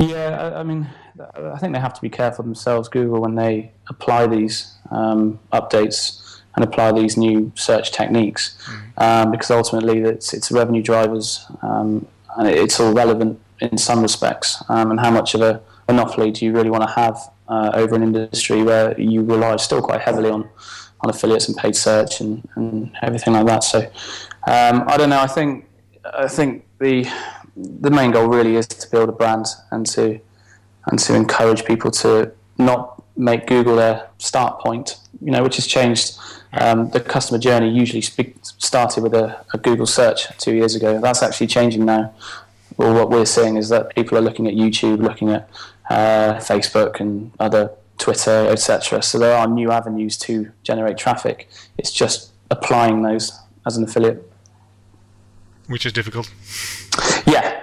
yeah, 0.00 0.52
I, 0.54 0.60
I, 0.60 0.62
mean, 0.64 0.88
I 1.36 1.58
think 1.58 1.72
they 1.72 1.80
have 1.80 1.94
to 1.94 2.02
be 2.02 2.10
careful 2.10 2.44
themselves, 2.44 2.88
Google, 2.88 3.20
when 3.20 3.36
they 3.36 3.70
apply 3.88 4.26
these 4.26 4.74
um, 4.90 5.38
updates 5.52 6.40
and 6.56 6.64
apply 6.64 6.90
these 6.92 7.16
new 7.16 7.52
search 7.54 7.92
techniques, 7.92 8.56
mm-hmm. 8.64 9.30
because 9.30 9.52
ultimately 9.52 10.00
it's, 10.00 10.34
it's 10.34 10.50
revenue 10.50 10.82
drivers 10.82 11.46
um, 11.62 12.06
and 12.36 12.48
it's 12.48 12.80
all 12.80 12.92
relevant 12.92 13.40
in 13.60 13.78
some 13.78 14.02
respects, 14.02 14.62
um, 14.68 14.90
and 14.90 15.00
how 15.00 15.10
much 15.10 15.34
of 15.34 15.40
a 15.40 15.62
monopoly 15.88 16.30
do 16.30 16.44
you 16.44 16.52
really 16.52 16.70
want 16.70 16.82
to 16.82 16.90
have 16.94 17.18
uh, 17.48 17.70
over 17.74 17.94
an 17.94 18.02
industry 18.02 18.62
where 18.62 18.98
you 19.00 19.22
rely 19.22 19.56
still 19.56 19.82
quite 19.82 20.00
heavily 20.00 20.30
on, 20.30 20.48
on 21.00 21.10
affiliates 21.10 21.48
and 21.48 21.56
paid 21.56 21.76
search 21.76 22.20
and, 22.20 22.46
and 22.56 22.90
everything 23.02 23.34
like 23.34 23.46
that. 23.46 23.64
So 23.64 23.80
um, 24.46 24.84
I 24.86 24.96
don't 24.96 25.10
know. 25.10 25.20
I 25.20 25.26
think 25.26 25.66
I 26.12 26.28
think 26.28 26.64
the 26.80 27.08
the 27.56 27.90
main 27.90 28.10
goal 28.10 28.26
really 28.28 28.56
is 28.56 28.66
to 28.66 28.90
build 28.90 29.08
a 29.08 29.12
brand 29.12 29.46
and 29.70 29.86
to 29.86 30.20
and 30.86 30.98
to 30.98 31.14
encourage 31.14 31.64
people 31.64 31.90
to 31.90 32.32
not 32.58 33.02
make 33.16 33.46
Google 33.46 33.76
their 33.76 34.08
start 34.18 34.60
point. 34.60 34.96
You 35.20 35.30
know, 35.30 35.42
which 35.42 35.56
has 35.56 35.66
changed. 35.66 36.18
Um, 36.56 36.90
the 36.90 37.00
customer 37.00 37.40
journey 37.40 37.68
usually 37.68 38.00
started 38.00 39.02
with 39.02 39.12
a, 39.12 39.44
a 39.52 39.58
Google 39.58 39.86
search 39.86 40.28
two 40.38 40.54
years 40.54 40.76
ago. 40.76 41.00
That's 41.00 41.20
actually 41.20 41.48
changing 41.48 41.84
now 41.84 42.14
well, 42.76 42.94
what 42.94 43.10
we're 43.10 43.26
seeing 43.26 43.56
is 43.56 43.68
that 43.68 43.94
people 43.94 44.18
are 44.18 44.20
looking 44.20 44.46
at 44.46 44.54
YouTube, 44.54 44.98
looking 44.98 45.30
at 45.30 45.48
uh, 45.90 46.34
Facebook 46.34 47.00
and 47.00 47.30
other 47.38 47.70
Twitter, 47.98 48.48
etc. 48.50 49.02
So 49.02 49.18
there 49.18 49.36
are 49.36 49.46
new 49.46 49.70
avenues 49.70 50.16
to 50.18 50.50
generate 50.62 50.98
traffic. 50.98 51.48
It's 51.78 51.92
just 51.92 52.32
applying 52.50 53.02
those 53.02 53.32
as 53.66 53.76
an 53.76 53.84
affiliate. 53.84 54.30
Which 55.66 55.86
is 55.86 55.92
difficult. 55.92 56.30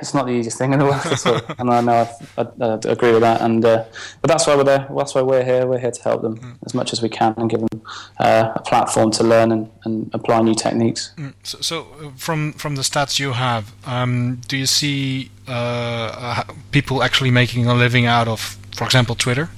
It's 0.02 0.14
not 0.14 0.26
the 0.26 0.32
easiest 0.32 0.58
thing 0.58 0.74
in 0.74 0.80
the 0.80 0.86
world, 0.86 1.56
and 1.60 1.70
I 1.70 1.82
know 1.82 2.10
I, 2.38 2.42
I, 2.42 2.66
I, 2.66 2.92
agree 2.92 3.12
with 3.12 3.22
that. 3.22 3.42
And 3.42 3.64
uh, 3.64 3.86
but 4.22 4.28
that's 4.28 4.48
why 4.48 4.56
we're 4.56 4.64
there. 4.64 4.88
That's 4.96 5.14
why 5.14 5.22
we're 5.22 5.44
here. 5.44 5.68
We're 5.68 5.80
here 5.80 5.92
to 5.92 6.04
help 6.04 6.22
them 6.24 6.38
mm. 6.38 6.58
as 6.66 6.74
much 6.74 6.92
as 6.94 7.02
we 7.02 7.10
can 7.10 7.34
and 7.38 7.50
give 7.50 7.60
them 7.60 7.82
uh, 8.20 8.52
a 8.56 8.62
platform 8.62 9.12
to 9.12 9.24
learn 9.24 9.52
and, 9.52 9.70
and 9.86 10.10
apply 10.14 10.42
new 10.42 10.56
techniques. 10.56 11.14
Mm. 11.18 11.34
So, 11.44 11.62
so, 11.62 12.14
from 12.18 12.54
from 12.54 12.76
the 12.76 12.82
stats 12.82 13.20
you 13.20 13.34
have, 13.34 13.74
um, 13.86 14.42
do 14.48 14.58
you 14.58 14.66
see 14.66 15.30
uh, 15.48 15.52
uh, 15.52 16.44
people 16.72 17.04
actually 17.04 17.32
making 17.32 17.68
a 17.68 17.74
living 17.74 18.06
out 18.06 18.28
of, 18.28 18.58
for 18.76 18.86
example, 18.86 19.16
Twitter? 19.16 19.50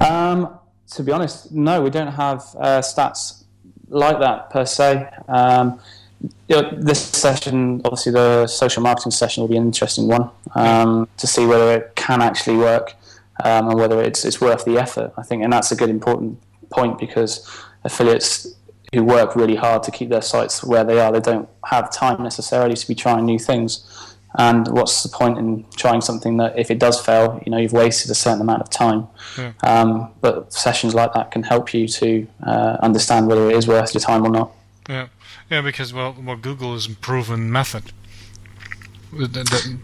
Um, 0.00 0.58
to 0.92 1.02
be 1.02 1.12
honest, 1.12 1.52
no, 1.52 1.82
we 1.82 1.90
don't 1.90 2.12
have 2.12 2.40
uh, 2.58 2.80
stats 2.80 3.44
like 3.88 4.18
that 4.20 4.50
per 4.50 4.64
se. 4.64 5.08
Um, 5.28 5.80
you 6.48 6.62
know, 6.62 6.70
this 6.76 7.00
session, 7.00 7.80
obviously, 7.84 8.12
the 8.12 8.46
social 8.46 8.82
marketing 8.82 9.12
session 9.12 9.42
will 9.42 9.48
be 9.48 9.56
an 9.56 9.64
interesting 9.64 10.08
one 10.08 10.30
um, 10.54 11.08
to 11.16 11.26
see 11.26 11.46
whether 11.46 11.72
it 11.72 11.92
can 11.94 12.22
actually 12.22 12.56
work 12.56 12.94
um, 13.42 13.68
and 13.68 13.78
whether 13.78 14.02
it's 14.02 14.24
it's 14.24 14.40
worth 14.40 14.64
the 14.64 14.78
effort. 14.78 15.12
I 15.16 15.22
think, 15.22 15.42
and 15.42 15.52
that's 15.52 15.72
a 15.72 15.76
good 15.76 15.90
important 15.90 16.38
point 16.70 16.98
because 16.98 17.48
affiliates 17.84 18.54
who 18.94 19.02
work 19.04 19.34
really 19.36 19.56
hard 19.56 19.82
to 19.82 19.90
keep 19.90 20.08
their 20.08 20.22
sites 20.22 20.62
where 20.62 20.84
they 20.84 21.00
are, 21.00 21.12
they 21.12 21.20
don't 21.20 21.48
have 21.66 21.92
time 21.92 22.22
necessarily 22.22 22.74
to 22.74 22.86
be 22.86 22.94
trying 22.94 23.24
new 23.24 23.38
things. 23.38 23.84
And 24.36 24.66
what's 24.68 25.02
the 25.04 25.08
point 25.08 25.38
in 25.38 25.64
trying 25.76 26.00
something 26.00 26.38
that, 26.38 26.58
if 26.58 26.70
it 26.70 26.80
does 26.80 27.00
fail, 27.00 27.40
you 27.46 27.52
know, 27.52 27.58
you've 27.58 27.72
wasted 27.72 28.10
a 28.10 28.14
certain 28.14 28.40
amount 28.40 28.62
of 28.62 28.70
time. 28.70 29.06
Yeah. 29.38 29.52
Um, 29.62 30.10
but 30.20 30.52
sessions 30.52 30.92
like 30.92 31.12
that 31.14 31.30
can 31.30 31.44
help 31.44 31.72
you 31.72 31.86
to 31.86 32.26
uh, 32.42 32.76
understand 32.80 33.28
whether 33.28 33.48
it 33.48 33.56
is 33.56 33.68
worth 33.68 33.94
your 33.94 34.00
time 34.00 34.24
or 34.24 34.30
not. 34.30 34.50
Yeah, 34.88 35.06
yeah, 35.54 35.60
because 35.60 35.92
well, 35.94 36.16
well, 36.20 36.36
Google 36.36 36.74
is 36.74 36.86
a 36.86 36.90
proven 36.90 37.50
method. 37.52 37.92
Th- 39.16 39.32
th- 39.32 39.76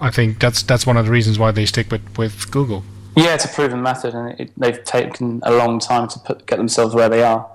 I 0.00 0.10
think 0.10 0.38
that's 0.38 0.62
that's 0.62 0.86
one 0.86 0.98
of 0.98 1.06
the 1.06 1.10
reasons 1.12 1.38
why 1.38 1.50
they 1.50 1.64
stick 1.64 1.90
with, 1.90 2.18
with 2.18 2.50
Google. 2.50 2.84
Yeah, 3.16 3.34
it's 3.34 3.44
a 3.46 3.48
proven 3.48 3.80
method, 3.80 4.12
and 4.14 4.38
it, 4.38 4.50
they've 4.56 4.82
taken 4.84 5.40
a 5.44 5.52
long 5.52 5.78
time 5.78 6.08
to 6.08 6.18
put, 6.18 6.46
get 6.46 6.56
themselves 6.56 6.94
where 6.94 7.08
they 7.08 7.22
are. 7.22 7.48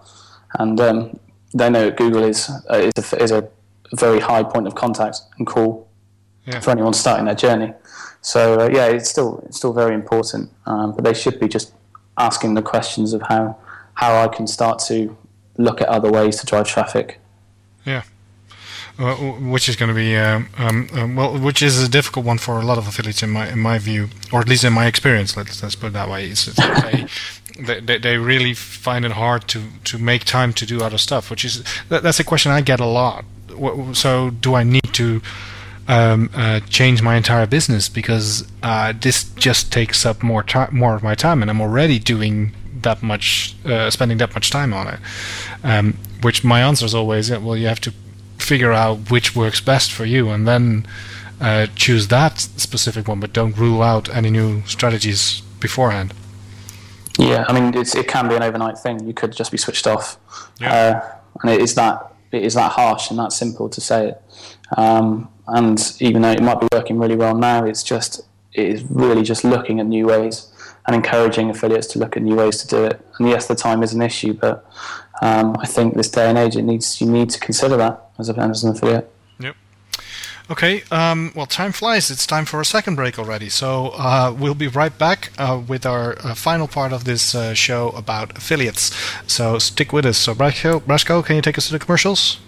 And 0.58 0.80
um, 0.82 1.20
they 1.54 1.70
know 1.70 1.92
Google 1.92 2.24
is 2.24 2.50
uh, 2.72 2.90
is, 2.96 3.14
a, 3.14 3.22
is 3.24 3.32
a 3.32 3.48
very 3.96 4.20
high 4.20 4.42
point 4.44 4.66
of 4.66 4.74
contact 4.74 5.22
and 5.38 5.46
call 5.46 5.88
Yeah. 6.48 6.60
for 6.62 6.72
anyone 6.72 6.94
starting 6.94 7.26
their 7.26 7.36
journey. 7.36 7.74
So 8.22 8.62
uh, 8.62 8.70
yeah, 8.74 8.88
it's 8.88 9.10
still 9.10 9.44
it's 9.46 9.58
still 9.58 9.74
very 9.74 9.94
important. 9.94 10.50
Um, 10.66 10.96
but 10.96 11.04
they 11.04 11.14
should 11.14 11.40
be 11.40 11.48
just 11.48 11.72
asking 12.18 12.56
the 12.56 12.64
questions 12.64 13.14
of 13.14 13.22
how 13.22 13.58
how 13.94 14.24
I 14.24 14.28
can 14.28 14.48
start 14.48 14.80
to 14.88 15.16
look 15.58 15.82
at 15.82 15.88
other 15.88 16.10
ways 16.10 16.38
to 16.40 16.46
drive 16.48 16.68
traffic. 16.68 17.19
Uh, 19.00 19.16
which 19.16 19.70
is 19.70 19.78
going 19.78 19.88
to 19.88 19.96
be 19.96 20.18
um, 20.18 20.50
um, 20.58 20.90
um, 20.92 21.16
well, 21.16 21.40
which 21.40 21.62
is 21.62 21.82
a 21.82 21.88
difficult 21.88 22.26
one 22.26 22.38
for 22.38 22.60
a 22.60 22.66
lot 22.66 22.78
of 22.78 22.86
affiliates 22.86 23.24
in 23.24 23.30
my 23.30 23.48
in 23.48 23.58
my 23.58 23.80
view, 23.80 24.10
or 24.30 24.42
at 24.42 24.50
least 24.50 24.66
in 24.66 24.74
my 24.74 24.88
experience. 24.88 25.38
Let's 25.38 25.64
let's 25.64 25.76
put 25.76 25.88
it 25.88 25.94
that 25.94 26.10
way. 26.10 26.28
It's, 26.28 26.50
it's 26.50 26.58
they, 26.58 27.08
they, 27.64 27.80
they 27.80 27.98
they 27.98 28.18
really 28.18 28.54
find 28.54 29.06
it 29.06 29.14
hard 29.14 29.48
to, 29.48 29.64
to 29.86 29.98
make 29.98 30.26
time 30.26 30.52
to 30.52 30.66
do 30.66 30.84
other 30.84 30.98
stuff, 30.98 31.30
which 31.32 31.46
is 31.46 31.64
that, 31.88 32.04
that's 32.04 32.20
a 32.20 32.26
question 32.26 32.52
I 32.52 32.60
get 32.60 32.82
a 32.82 32.86
lot. 32.86 33.24
So 33.94 34.32
do 34.32 34.56
I 34.56 34.64
need 34.64 34.94
to 34.94 35.22
um, 35.88 36.30
uh, 36.34 36.60
change 36.68 37.02
my 37.02 37.16
entire 37.16 37.48
business 37.48 37.88
because 37.88 38.46
uh, 38.64 38.92
this 39.00 39.24
just 39.36 39.72
takes 39.72 40.06
up 40.06 40.22
more 40.22 40.44
time, 40.44 40.76
more 40.76 40.96
of 40.96 41.04
my 41.04 41.16
time, 41.16 41.42
and 41.42 41.50
I'm 41.50 41.62
already 41.62 42.00
doing 42.00 42.52
that 42.82 43.02
much, 43.02 43.56
uh, 43.66 43.90
spending 43.90 44.18
that 44.18 44.34
much 44.34 44.52
time 44.52 44.74
on 44.74 44.88
it. 44.88 45.00
Um, 45.64 45.98
which 46.22 46.44
my 46.44 46.60
answer 46.60 46.86
is 46.86 46.94
always, 46.94 47.30
yeah, 47.30 47.38
well, 47.38 47.56
you 47.56 47.68
have 47.68 47.80
to 47.80 47.94
figure 48.50 48.74
out 48.84 48.98
which 49.12 49.36
works 49.36 49.62
best 49.62 49.92
for 49.92 50.06
you, 50.06 50.30
and 50.34 50.48
then 50.48 50.86
uh, 51.40 51.68
choose 51.76 52.08
that 52.08 52.40
specific 52.40 53.08
one, 53.08 53.20
but 53.20 53.32
don't 53.32 53.56
rule 53.58 53.82
out 53.82 54.06
any 54.20 54.30
new 54.30 54.62
strategies 54.66 55.42
beforehand. 55.60 56.14
Yeah, 57.18 57.46
I 57.50 57.52
mean 57.54 57.68
it's, 57.80 57.96
it 57.96 58.08
can 58.08 58.28
be 58.28 58.36
an 58.36 58.44
overnight 58.44 58.78
thing. 58.78 58.96
You 59.06 59.14
could 59.14 59.34
just 59.42 59.52
be 59.52 59.58
switched 59.58 59.88
off, 59.88 60.18
Yeah. 60.60 60.74
uh, 60.74 61.18
and 61.42 61.52
it 61.52 61.62
is 61.62 61.76
that 61.76 61.96
it 62.32 62.44
is 62.44 62.54
that 62.54 62.72
harsh 62.72 63.10
and 63.12 63.20
that 63.20 63.32
simple 63.34 63.68
to 63.70 63.82
say 63.82 64.10
it. 64.10 64.22
Um, 64.78 65.30
and 65.48 65.80
even 66.00 66.22
though 66.22 66.32
it 66.32 66.42
might 66.42 66.60
be 66.60 66.68
working 66.72 66.98
really 67.00 67.16
well 67.16 67.36
now, 67.36 67.66
it's 67.66 67.84
just 67.84 68.22
it 68.54 68.68
is 68.74 68.84
really 68.90 69.24
just 69.24 69.44
looking 69.44 69.80
at 69.80 69.86
new 69.86 70.06
ways 70.08 70.52
and 70.86 70.96
encouraging 70.96 71.50
affiliates 71.50 71.88
to 71.88 72.00
look 72.00 72.18
at 72.18 72.24
new 72.24 72.36
ways 72.36 72.58
to 72.64 72.68
do 72.68 72.84
it. 72.84 72.96
And 73.18 73.30
yes, 73.30 73.48
the 73.48 73.56
time 73.56 73.84
is 73.84 73.94
an 73.94 74.02
issue, 74.02 74.34
but 74.34 74.56
um, 75.22 75.56
I 75.60 75.68
think 75.68 75.96
this 75.96 76.10
day 76.10 76.28
and 76.30 76.38
age, 76.38 76.56
it 76.56 76.64
needs 76.64 77.02
you 77.02 77.08
need 77.08 77.30
to 77.32 77.40
consider 77.40 77.78
that 77.78 78.09
as, 78.20 78.30
a, 78.30 78.40
as 78.40 78.64
an 78.64 78.72
affiliate. 78.72 79.12
Yep. 79.40 79.56
Okay, 80.52 80.82
um, 80.90 81.32
well, 81.36 81.46
time 81.46 81.72
flies. 81.72 82.10
It's 82.10 82.26
time 82.26 82.46
for 82.46 82.60
a 82.60 82.66
second 82.66 82.96
break 82.96 83.20
already. 83.20 83.50
So 83.50 83.90
uh, 83.90 84.36
we'll 84.38 84.56
be 84.56 84.68
right 84.68 84.96
back 84.98 85.32
uh, 85.38 85.62
with 85.68 85.86
our 85.86 86.18
uh, 86.20 86.34
final 86.34 86.68
part 86.68 86.92
of 86.92 87.04
this 87.04 87.36
uh, 87.36 87.54
show 87.54 87.90
about 87.90 88.36
affiliates. 88.36 88.92
So 89.28 89.60
stick 89.60 89.94
with 89.94 90.06
us. 90.08 90.18
So, 90.18 90.34
Brasco, 90.34 90.80
Brasco, 90.80 91.24
can 91.24 91.36
you 91.36 91.44
take 91.44 91.58
us 91.58 91.68
to 91.68 91.74
the 91.74 91.80
commercials? 91.80 92.40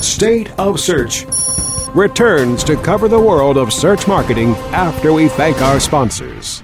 State 0.00 0.50
of 0.58 0.80
Search 0.80 1.24
returns 1.94 2.64
to 2.64 2.76
cover 2.76 3.06
the 3.06 3.20
world 3.20 3.56
of 3.56 3.72
search 3.72 4.08
marketing 4.08 4.50
after 4.72 5.12
we 5.12 5.28
thank 5.28 5.62
our 5.62 5.78
sponsors. 5.78 6.63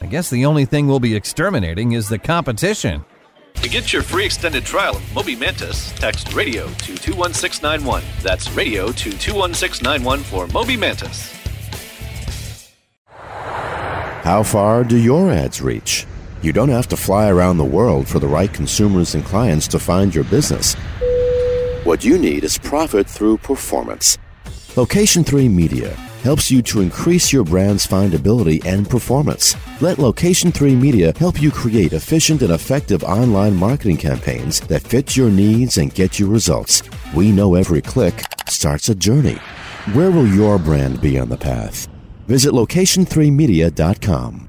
I 0.00 0.06
guess 0.06 0.30
the 0.30 0.44
only 0.44 0.64
thing 0.64 0.86
we'll 0.86 1.00
be 1.00 1.16
exterminating 1.16 1.92
is 1.92 2.08
the 2.08 2.18
competition. 2.18 3.04
To 3.54 3.68
get 3.68 3.92
your 3.92 4.02
free 4.02 4.24
extended 4.24 4.64
trial 4.64 4.96
of 4.96 5.14
Moby 5.14 5.34
Mantis, 5.34 5.90
text 5.92 6.32
radio 6.32 6.66
to 6.66 6.96
21691. 6.96 8.04
That's 8.22 8.48
radio 8.52 8.92
to 8.92 9.10
21691 9.10 10.20
for 10.20 10.46
Moby 10.48 10.76
Mantis. 10.76 11.34
How 14.22 14.44
far 14.44 14.84
do 14.84 14.96
your 14.96 15.32
ads 15.32 15.60
reach? 15.60 16.06
You 16.42 16.52
don't 16.52 16.68
have 16.68 16.86
to 16.88 16.96
fly 16.96 17.28
around 17.28 17.56
the 17.56 17.64
world 17.64 18.06
for 18.06 18.20
the 18.20 18.28
right 18.28 18.52
consumers 18.52 19.16
and 19.16 19.24
clients 19.24 19.66
to 19.68 19.80
find 19.80 20.14
your 20.14 20.24
business. 20.24 20.74
What 21.82 22.04
you 22.04 22.18
need 22.18 22.44
is 22.44 22.56
profit 22.56 23.08
through 23.08 23.38
performance. 23.38 24.16
Location 24.76 25.24
3 25.24 25.48
Media 25.48 25.96
helps 26.22 26.50
you 26.50 26.62
to 26.62 26.80
increase 26.80 27.32
your 27.32 27.44
brand's 27.44 27.86
findability 27.86 28.64
and 28.64 28.88
performance. 28.88 29.56
Let 29.80 29.98
Location 29.98 30.52
3 30.52 30.74
Media 30.74 31.12
help 31.18 31.40
you 31.40 31.50
create 31.50 31.92
efficient 31.92 32.42
and 32.42 32.52
effective 32.52 33.02
online 33.04 33.54
marketing 33.54 33.96
campaigns 33.96 34.60
that 34.68 34.82
fit 34.82 35.16
your 35.16 35.30
needs 35.30 35.78
and 35.78 35.94
get 35.94 36.18
you 36.18 36.28
results. 36.28 36.82
We 37.14 37.32
know 37.32 37.54
every 37.54 37.82
click 37.82 38.22
starts 38.48 38.88
a 38.88 38.94
journey. 38.94 39.38
Where 39.92 40.10
will 40.10 40.26
your 40.26 40.58
brand 40.58 41.00
be 41.00 41.18
on 41.18 41.28
the 41.28 41.38
path? 41.38 41.88
Visit 42.26 42.52
location3media.com. 42.52 44.48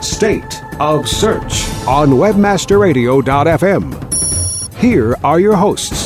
State 0.00 0.62
of 0.78 1.08
Search 1.08 1.68
on 1.88 2.10
WebmasterRadio.fm. 2.10 4.74
Here 4.76 5.16
are 5.24 5.40
your 5.40 5.56
hosts. 5.56 6.05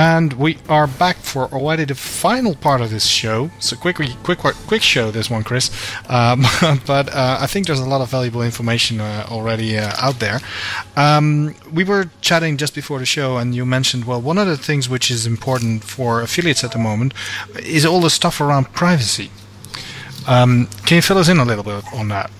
And 0.00 0.32
we 0.32 0.56
are 0.70 0.86
back 0.86 1.16
for 1.16 1.44
already 1.52 1.84
the 1.84 1.94
final 1.94 2.54
part 2.54 2.80
of 2.80 2.88
this 2.88 3.06
show. 3.06 3.50
So 3.58 3.76
quickly, 3.76 4.16
quick, 4.22 4.38
quick 4.38 4.80
show 4.80 5.10
this 5.10 5.28
one, 5.28 5.44
Chris. 5.44 5.70
Um, 6.08 6.46
but 6.86 7.14
uh, 7.14 7.36
I 7.38 7.46
think 7.46 7.66
there's 7.66 7.80
a 7.80 7.84
lot 7.84 8.00
of 8.00 8.08
valuable 8.08 8.40
information 8.40 8.98
uh, 8.98 9.26
already 9.28 9.76
uh, 9.76 9.92
out 9.98 10.18
there. 10.18 10.40
Um, 10.96 11.54
we 11.70 11.84
were 11.84 12.08
chatting 12.22 12.56
just 12.56 12.74
before 12.74 12.98
the 12.98 13.04
show, 13.04 13.36
and 13.36 13.54
you 13.54 13.66
mentioned 13.66 14.06
well, 14.06 14.22
one 14.22 14.38
of 14.38 14.46
the 14.46 14.56
things 14.56 14.88
which 14.88 15.10
is 15.10 15.26
important 15.26 15.84
for 15.84 16.22
affiliates 16.22 16.64
at 16.64 16.72
the 16.72 16.78
moment 16.78 17.12
is 17.58 17.84
all 17.84 18.00
the 18.00 18.08
stuff 18.08 18.40
around 18.40 18.72
privacy. 18.72 19.30
Um, 20.26 20.68
can 20.86 20.96
you 20.96 21.02
fill 21.02 21.18
us 21.18 21.28
in 21.28 21.36
a 21.36 21.44
little 21.44 21.64
bit 21.64 21.84
on 21.92 22.08
that? 22.08 22.30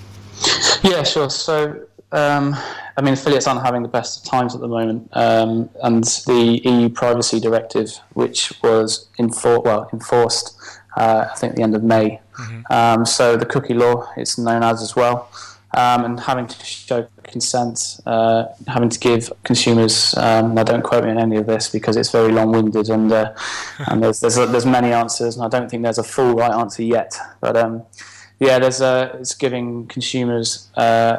Yeah, 0.82 1.02
sure. 1.02 1.28
So 1.28 1.86
um, 2.12 2.56
I 2.96 3.02
mean, 3.02 3.14
affiliates 3.14 3.46
aren't 3.46 3.62
having 3.62 3.82
the 3.82 3.88
best 3.88 4.18
of 4.18 4.30
times 4.30 4.54
at 4.54 4.60
the 4.60 4.68
moment, 4.68 5.08
um, 5.12 5.70
and 5.82 6.04
the 6.04 6.60
EU 6.64 6.88
privacy 6.88 7.38
directive, 7.38 7.98
which 8.14 8.52
was 8.62 9.08
enfor- 9.18 9.64
well 9.64 9.88
enforced, 9.92 10.58
uh, 10.96 11.28
I 11.30 11.34
think, 11.36 11.52
at 11.52 11.56
the 11.56 11.62
end 11.62 11.76
of 11.76 11.84
May. 11.84 12.20
Mm-hmm. 12.38 12.72
Um, 12.72 13.06
so 13.06 13.36
the 13.36 13.46
cookie 13.46 13.74
law, 13.74 14.10
it's 14.16 14.38
known 14.38 14.64
as 14.64 14.82
as 14.82 14.96
well, 14.96 15.30
um, 15.76 16.04
and 16.04 16.20
having 16.20 16.48
to 16.48 16.64
show 16.64 17.06
consent, 17.22 18.00
uh, 18.06 18.46
having 18.66 18.88
to 18.88 18.98
give 18.98 19.32
consumers. 19.44 20.12
Um, 20.16 20.54
now, 20.54 20.64
don't 20.64 20.82
quote 20.82 21.04
me 21.04 21.10
on 21.10 21.18
any 21.18 21.36
of 21.36 21.46
this 21.46 21.68
because 21.68 21.96
it's 21.96 22.10
very 22.10 22.32
long-winded, 22.32 22.90
and 22.90 23.12
uh, 23.12 23.32
and 23.86 24.02
there's 24.02 24.18
there's, 24.18 24.34
there's 24.34 24.66
many 24.66 24.92
answers, 24.92 25.36
and 25.36 25.44
I 25.44 25.48
don't 25.48 25.70
think 25.70 25.84
there's 25.84 25.98
a 25.98 26.04
full 26.04 26.34
right 26.34 26.52
answer 26.52 26.82
yet, 26.82 27.16
but. 27.40 27.56
Um, 27.56 27.84
yeah, 28.42 28.58
there's 28.58 28.80
a, 28.80 29.18
it's 29.20 29.34
giving 29.34 29.86
consumers 29.88 30.70
uh, 30.74 31.18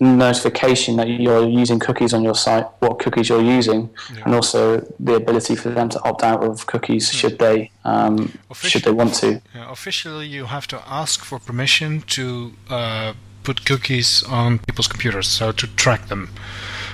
notification 0.00 0.96
that 0.96 1.08
you're 1.08 1.46
using 1.46 1.78
cookies 1.78 2.14
on 2.14 2.22
your 2.22 2.34
site, 2.34 2.66
what 2.78 2.98
cookies 2.98 3.28
you're 3.28 3.42
using, 3.42 3.90
yeah. 4.14 4.22
and 4.24 4.34
also 4.34 4.80
the 4.98 5.14
ability 5.14 5.54
for 5.54 5.68
them 5.68 5.88
to 5.90 6.02
opt 6.02 6.22
out 6.22 6.42
of 6.42 6.66
cookies 6.66 7.12
should 7.12 7.38
they 7.38 7.70
um, 7.84 8.32
should 8.54 8.82
they 8.82 8.90
want 8.90 9.14
to. 9.14 9.42
Yeah, 9.54 9.70
officially, 9.70 10.26
you 10.26 10.46
have 10.46 10.66
to 10.68 10.82
ask 10.86 11.22
for 11.22 11.38
permission 11.38 12.00
to 12.08 12.54
uh, 12.70 13.12
put 13.42 13.66
cookies 13.66 14.22
on 14.24 14.58
people's 14.58 14.88
computers, 14.88 15.28
so 15.28 15.52
to 15.52 15.66
track 15.76 16.08
them. 16.08 16.30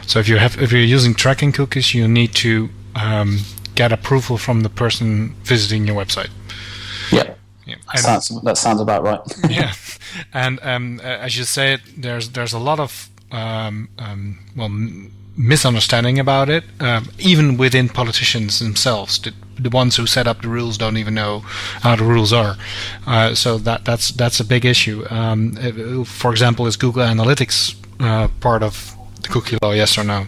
So 0.07 0.19
if 0.19 0.29
you 0.29 0.39
have 0.39 0.61
if 0.61 0.73
you're 0.73 0.81
using 0.81 1.15
tracking 1.15 1.53
cookies, 1.53 1.95
you 1.95 2.09
need 2.09 2.35
to 2.37 2.71
um, 2.97 3.39
get 3.77 3.93
approval 3.93 4.37
from 4.37 4.63
the 4.63 4.69
person 4.69 5.35
visiting 5.45 5.87
your 5.87 5.97
website. 5.97 6.31
Yeah. 7.13 7.35
Yeah. 7.67 7.77
That, 7.93 8.23
sounds, 8.23 8.43
that 8.43 8.59
sounds 8.59 8.81
about 8.81 9.03
right. 9.03 9.21
yeah, 9.51 9.73
and 10.33 10.59
um, 10.63 11.01
as 11.01 11.37
you 11.37 11.45
said, 11.45 11.81
there's 11.97 12.31
there's 12.31 12.53
a 12.53 12.59
lot 12.59 12.81
of 12.81 13.09
um, 13.33 13.89
um, 13.99 14.39
well 14.57 14.71
misunderstanding 15.37 16.19
about 16.19 16.49
it, 16.49 16.65
um, 16.81 17.11
even 17.19 17.57
within 17.57 17.89
politicians 17.89 18.59
themselves. 18.59 19.19
The, 19.19 19.33
the, 19.59 19.71
ones 19.71 19.97
who 19.97 20.07
set 20.07 20.27
up 20.27 20.43
the 20.43 20.49
rules 20.49 20.79
don't 20.79 20.97
even 20.97 21.15
know 21.15 21.41
how 21.83 21.97
the 21.97 22.05
rules 22.05 22.33
are. 22.33 22.57
Uh, 23.07 23.35
so 23.35 23.59
that 23.59 23.85
that's 23.85 24.11
that's 24.11 24.41
a 24.41 24.45
big 24.45 24.65
issue. 24.65 25.05
Um, 25.11 26.05
for 26.05 26.31
example, 26.31 26.67
is 26.67 26.77
Google 26.77 27.03
Analytics 27.03 27.77
uh, 28.01 28.29
part 28.41 28.63
of 28.63 28.95
the 29.23 29.29
cookie 29.29 29.59
law? 29.63 29.73
Yes 29.73 29.99
or 29.99 30.05
no? 30.05 30.27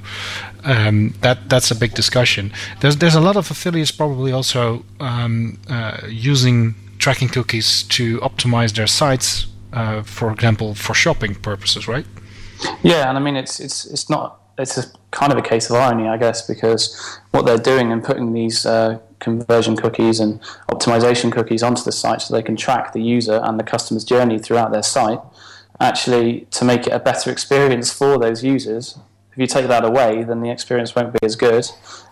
Um, 0.64 1.14
that 1.20 1.48
that's 1.48 1.70
a 1.70 1.74
big 1.74 1.94
discussion. 1.94 2.52
There's 2.80 2.96
there's 2.96 3.14
a 3.14 3.20
lot 3.20 3.36
of 3.36 3.50
affiliates 3.50 3.90
probably 3.90 4.32
also 4.32 4.84
um, 5.00 5.58
uh, 5.68 6.00
using 6.08 6.74
tracking 6.98 7.28
cookies 7.28 7.84
to 7.84 8.18
optimize 8.18 8.74
their 8.74 8.86
sites, 8.86 9.46
uh, 9.72 10.02
for 10.02 10.30
example, 10.32 10.74
for 10.74 10.94
shopping 10.94 11.34
purposes, 11.34 11.88
right? 11.88 12.06
Yeah, 12.82 13.08
and 13.08 13.16
I 13.16 13.20
mean 13.20 13.36
it's 13.36 13.60
it's 13.60 13.84
it's 13.84 14.10
not 14.10 14.40
it's 14.58 14.76
a 14.76 14.84
kind 15.10 15.32
of 15.32 15.38
a 15.38 15.42
case 15.42 15.70
of 15.70 15.76
irony, 15.76 16.08
I 16.08 16.16
guess, 16.16 16.46
because 16.46 17.20
what 17.30 17.46
they're 17.46 17.56
doing 17.56 17.92
and 17.92 18.02
putting 18.02 18.32
these 18.32 18.66
uh, 18.66 18.98
conversion 19.20 19.76
cookies 19.76 20.20
and 20.20 20.40
optimization 20.70 21.30
cookies 21.30 21.62
onto 21.62 21.82
the 21.82 21.92
site 21.92 22.22
so 22.22 22.34
they 22.34 22.42
can 22.42 22.56
track 22.56 22.92
the 22.92 23.02
user 23.02 23.40
and 23.44 23.58
the 23.58 23.64
customer's 23.64 24.04
journey 24.04 24.38
throughout 24.38 24.72
their 24.72 24.82
site, 24.82 25.20
actually 25.80 26.46
to 26.50 26.64
make 26.64 26.86
it 26.86 26.92
a 26.92 26.98
better 26.98 27.30
experience 27.30 27.92
for 27.92 28.18
those 28.18 28.42
users. 28.42 28.98
If 29.32 29.38
you 29.38 29.46
take 29.46 29.68
that 29.68 29.84
away, 29.84 30.24
then 30.24 30.40
the 30.42 30.50
experience 30.50 30.94
won't 30.96 31.12
be 31.12 31.20
as 31.22 31.36
good, 31.36 31.66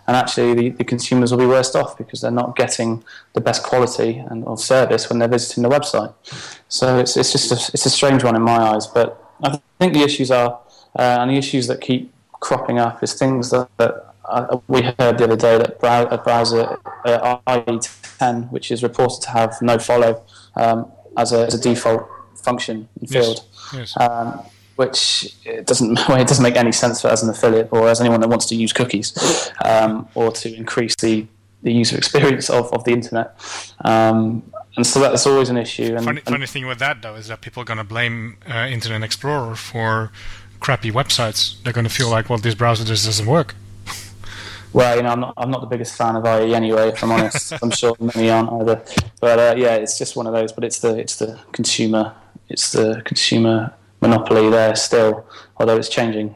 and 0.06 0.16
actually 0.16 0.54
the, 0.54 0.68
the 0.70 0.84
consumers 0.84 1.30
will 1.30 1.38
be 1.38 1.46
worse 1.46 1.74
off 1.74 1.98
because 1.98 2.20
they're 2.20 2.30
not 2.30 2.56
getting 2.56 3.02
the 3.32 3.40
best 3.40 3.62
quality 3.62 4.18
and 4.18 4.44
of 4.44 4.60
service 4.60 5.08
when 5.08 5.18
they're 5.18 5.28
visiting 5.28 5.62
the 5.62 5.68
website. 5.68 6.14
So 6.68 6.98
it's, 6.98 7.16
it's 7.16 7.32
just 7.32 7.50
a, 7.50 7.72
it's 7.72 7.86
a 7.86 7.90
strange 7.90 8.22
one 8.22 8.36
in 8.36 8.42
my 8.42 8.56
eyes. 8.56 8.86
But 8.86 9.22
I 9.42 9.60
think 9.78 9.94
the 9.94 10.02
issues 10.02 10.30
are, 10.30 10.60
uh, 10.98 11.18
and 11.20 11.30
the 11.30 11.36
issues 11.36 11.66
that 11.66 11.80
keep 11.80 12.12
cropping 12.32 12.78
up 12.78 13.02
is 13.02 13.14
things 13.14 13.50
that, 13.50 13.68
that 13.78 14.14
uh, 14.24 14.58
we 14.68 14.82
heard 14.82 15.18
the 15.18 15.24
other 15.24 15.36
day 15.36 15.58
that 15.58 15.80
brow- 15.80 16.06
a 16.06 16.18
browser 16.18 16.78
uh, 17.04 17.38
IE10, 17.46 18.50
which 18.50 18.70
is 18.70 18.82
reported 18.82 19.22
to 19.22 19.30
have 19.30 19.60
no 19.60 19.78
follow 19.78 20.22
um, 20.54 20.90
as, 21.16 21.32
a, 21.32 21.46
as 21.46 21.54
a 21.54 21.60
default 21.60 22.08
function 22.36 22.88
in 23.00 23.08
field. 23.08 23.44
Yes. 23.72 23.94
Yes. 23.96 24.00
Um, 24.00 24.40
which 24.76 25.34
it 25.44 25.66
doesn't 25.66 25.94
well, 26.08 26.20
it 26.20 26.28
doesn't 26.28 26.42
make 26.42 26.56
any 26.56 26.72
sense 26.72 27.00
for 27.00 27.08
as 27.08 27.22
an 27.22 27.30
affiliate 27.30 27.68
or 27.72 27.88
as 27.88 28.00
anyone 28.00 28.20
that 28.20 28.28
wants 28.28 28.46
to 28.46 28.54
use 28.54 28.72
cookies 28.72 29.50
um, 29.64 30.08
or 30.14 30.30
to 30.32 30.54
increase 30.54 30.94
the, 30.96 31.26
the 31.62 31.72
user 31.72 31.96
experience 32.02 32.48
of, 32.48 32.72
of 32.72 32.84
the 32.84 32.92
internet. 32.92 33.34
Um, 33.84 34.42
and 34.76 34.86
so 34.86 35.00
that's 35.00 35.26
always 35.26 35.48
an 35.48 35.56
issue. 35.56 35.94
And, 35.96 36.04
funny, 36.04 36.20
and 36.20 36.28
funny 36.28 36.46
thing 36.46 36.66
with 36.66 36.78
that 36.78 37.02
though 37.02 37.14
is 37.14 37.28
that 37.28 37.40
people 37.40 37.62
are 37.62 37.66
going 37.66 37.78
to 37.78 37.84
blame 37.84 38.36
uh, 38.48 38.66
Internet 38.70 39.02
Explorer 39.02 39.56
for 39.56 40.12
crappy 40.60 40.90
websites. 40.90 41.62
They're 41.62 41.72
going 41.72 41.84
to 41.84 41.90
feel 41.90 42.10
like, 42.10 42.28
well, 42.28 42.38
this 42.38 42.54
browser 42.54 42.84
just 42.84 43.06
doesn't 43.06 43.26
work. 43.26 43.54
Well, 44.72 44.94
you 44.94 45.02
know, 45.02 45.08
I'm 45.08 45.20
not, 45.20 45.34
I'm 45.38 45.50
not 45.50 45.62
the 45.62 45.68
biggest 45.68 45.96
fan 45.96 46.16
of 46.16 46.26
IE 46.26 46.54
anyway. 46.54 46.88
If 46.88 47.02
I'm 47.02 47.10
honest, 47.10 47.54
I'm 47.62 47.70
sure 47.70 47.96
many 47.98 48.28
aren't 48.28 48.52
either. 48.52 48.84
But 49.20 49.38
uh, 49.38 49.54
yeah, 49.56 49.76
it's 49.76 49.96
just 49.96 50.16
one 50.16 50.26
of 50.26 50.34
those. 50.34 50.52
But 50.52 50.64
it's 50.64 50.80
the 50.80 50.98
it's 50.98 51.16
the 51.16 51.40
consumer 51.52 52.14
it's 52.48 52.72
the 52.72 53.02
consumer 53.04 53.72
monopoly 54.06 54.50
there 54.50 54.74
still, 54.76 55.26
although 55.56 55.76
it's 55.76 55.88
changing 55.88 56.34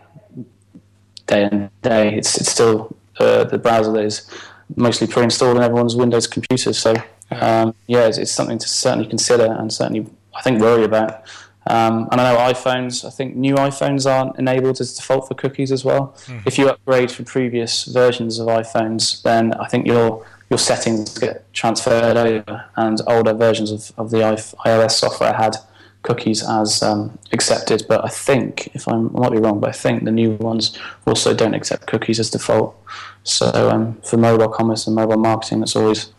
day 1.27 1.45
and 1.45 1.71
day. 1.83 2.15
It's 2.15 2.39
it's 2.41 2.51
still 2.51 2.97
uh, 3.19 3.45
the 3.45 3.59
browser 3.59 3.93
that 3.93 4.05
is 4.05 4.29
mostly 4.77 5.07
pre-installed 5.07 5.57
in 5.57 5.63
everyone's 5.63 5.97
Windows 5.97 6.27
computers. 6.27 6.79
So 6.79 6.95
um, 7.31 7.75
yeah, 7.87 8.07
it's, 8.07 8.19
it's, 8.19 8.33
something 8.33 8.59
to 8.59 8.69
certainly 8.69 9.09
consider 9.09 9.47
and 9.47 9.73
certainly 9.73 10.07
I 10.35 10.43
think 10.43 10.61
worry 10.61 10.85
about. 10.85 11.23
Um, 11.67 12.09
and 12.11 12.21
I 12.21 12.33
know 12.33 12.39
iPhones. 12.39 13.05
I 13.05 13.11
think 13.11 13.37
new 13.37 13.55
iPhones 13.55 14.11
aren't 14.11 14.39
enabled 14.39 14.81
as 14.81 14.95
default 14.95 15.29
for 15.29 15.35
cookies 15.35 15.71
as 15.71 15.85
well. 15.85 16.15
Mm-hmm. 16.27 16.49
If 16.49 16.59
you 16.59 16.69
upgrade 16.69 17.11
from 17.13 17.27
previous 17.27 17.85
versions 17.85 18.39
of 18.39 18.49
iPhones, 18.49 19.23
then 19.23 19.55
I 19.55 19.67
think 19.69 19.87
your 19.87 20.27
your 20.49 20.59
settings 20.59 21.17
get 21.17 21.53
transferred 21.53 22.17
over, 22.17 22.65
and 22.75 23.01
older 23.07 23.35
versions 23.35 23.71
of, 23.71 23.93
of 23.97 24.11
the 24.11 24.19
iOS 24.19 24.91
software 24.91 25.35
had 25.35 25.57
cookies 26.03 26.43
as 26.49 26.83
um, 26.83 27.19
accepted, 27.33 27.85
but 27.89 28.05
I 28.05 28.09
think, 28.09 28.71
if 28.75 28.89
I'm, 28.89 29.15
I 29.17 29.21
might 29.21 29.33
be 29.33 29.39
wrong, 29.39 29.61
but 29.61 29.71
I 29.71 29.73
think 29.73 30.05
the 30.05 30.11
new 30.11 30.33
ones 30.33 30.79
also 31.07 31.35
don't 31.35 31.55
accept 31.55 31.87
cookies 31.87 32.19
as 32.19 32.31
default. 32.31 32.75
So 33.25 33.71
um, 33.71 33.95
for 34.03 34.17
mobile 34.17 34.49
commerce 34.49 34.87
and 34.87 34.97
mobile 34.97 35.19
marketing, 35.19 35.61
that's 35.61 35.77
always 35.77 36.13